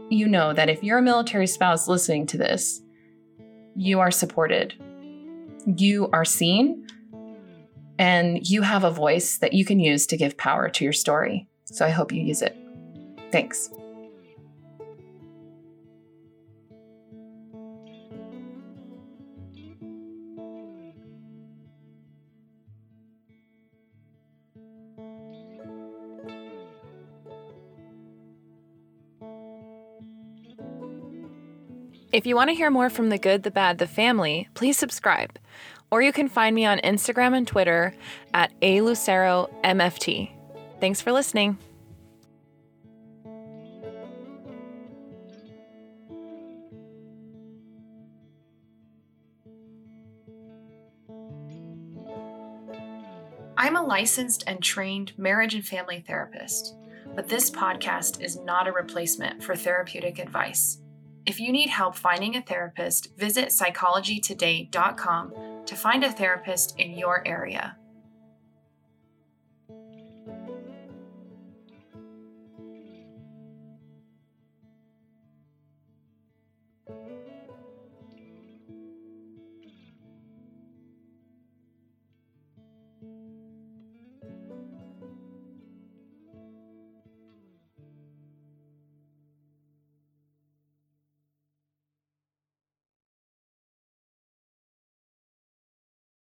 you 0.09 0.27
know 0.27 0.53
that 0.53 0.69
if 0.69 0.83
you're 0.83 0.99
a 0.99 1.03
military 1.03 1.47
spouse 1.47 1.87
listening 1.87 2.27
to 2.27 2.37
this, 2.37 2.81
you 3.75 3.99
are 3.99 4.11
supported. 4.11 4.73
You 5.65 6.07
are 6.13 6.23
seen 6.23 6.87
and 7.99 8.47
you 8.47 8.61
have 8.61 8.83
a 8.83 8.91
voice 8.91 9.37
that 9.37 9.53
you 9.53 9.65
can 9.65 9.79
use 9.79 10.07
to 10.07 10.17
give 10.17 10.37
power 10.37 10.69
to 10.69 10.83
your 10.83 10.93
story. 10.93 11.47
So 11.65 11.85
I 11.85 11.89
hope 11.89 12.11
you 12.11 12.21
use 12.21 12.41
it. 12.41 12.55
Thanks. 13.31 13.69
If 32.13 32.27
you 32.27 32.35
want 32.35 32.51
to 32.51 32.55
hear 32.55 32.69
more 32.69 32.91
from 32.91 33.09
the 33.09 33.17
good, 33.17 33.41
the 33.41 33.49
bad, 33.49 33.79
the 33.79 33.87
family, 33.87 34.47
please 34.53 34.77
subscribe. 34.77 35.39
Or 35.93 36.01
you 36.01 36.11
can 36.11 36.27
find 36.27 36.55
me 36.55 36.65
on 36.65 36.79
Instagram 36.79 37.37
and 37.37 37.47
Twitter 37.47 37.93
at 38.33 38.51
A 38.63 38.81
Lucero 38.81 39.47
MFT. 39.63 40.31
Thanks 40.79 41.01
for 41.01 41.11
listening. 41.11 41.59
I'm 53.55 53.75
a 53.75 53.83
licensed 53.83 54.45
and 54.47 54.63
trained 54.63 55.13
marriage 55.15 55.53
and 55.53 55.63
family 55.63 56.03
therapist, 56.07 56.73
but 57.13 57.27
this 57.27 57.51
podcast 57.51 58.19
is 58.19 58.39
not 58.39 58.67
a 58.67 58.71
replacement 58.71 59.43
for 59.43 59.55
therapeutic 59.55 60.17
advice. 60.17 60.79
If 61.27 61.39
you 61.39 61.51
need 61.51 61.69
help 61.69 61.95
finding 61.95 62.35
a 62.35 62.41
therapist, 62.41 63.15
visit 63.15 63.49
psychologytoday.com 63.49 65.33
to 65.65 65.75
find 65.75 66.03
a 66.03 66.11
therapist 66.11 66.79
in 66.79 66.91
your 66.91 67.27
area. 67.27 67.77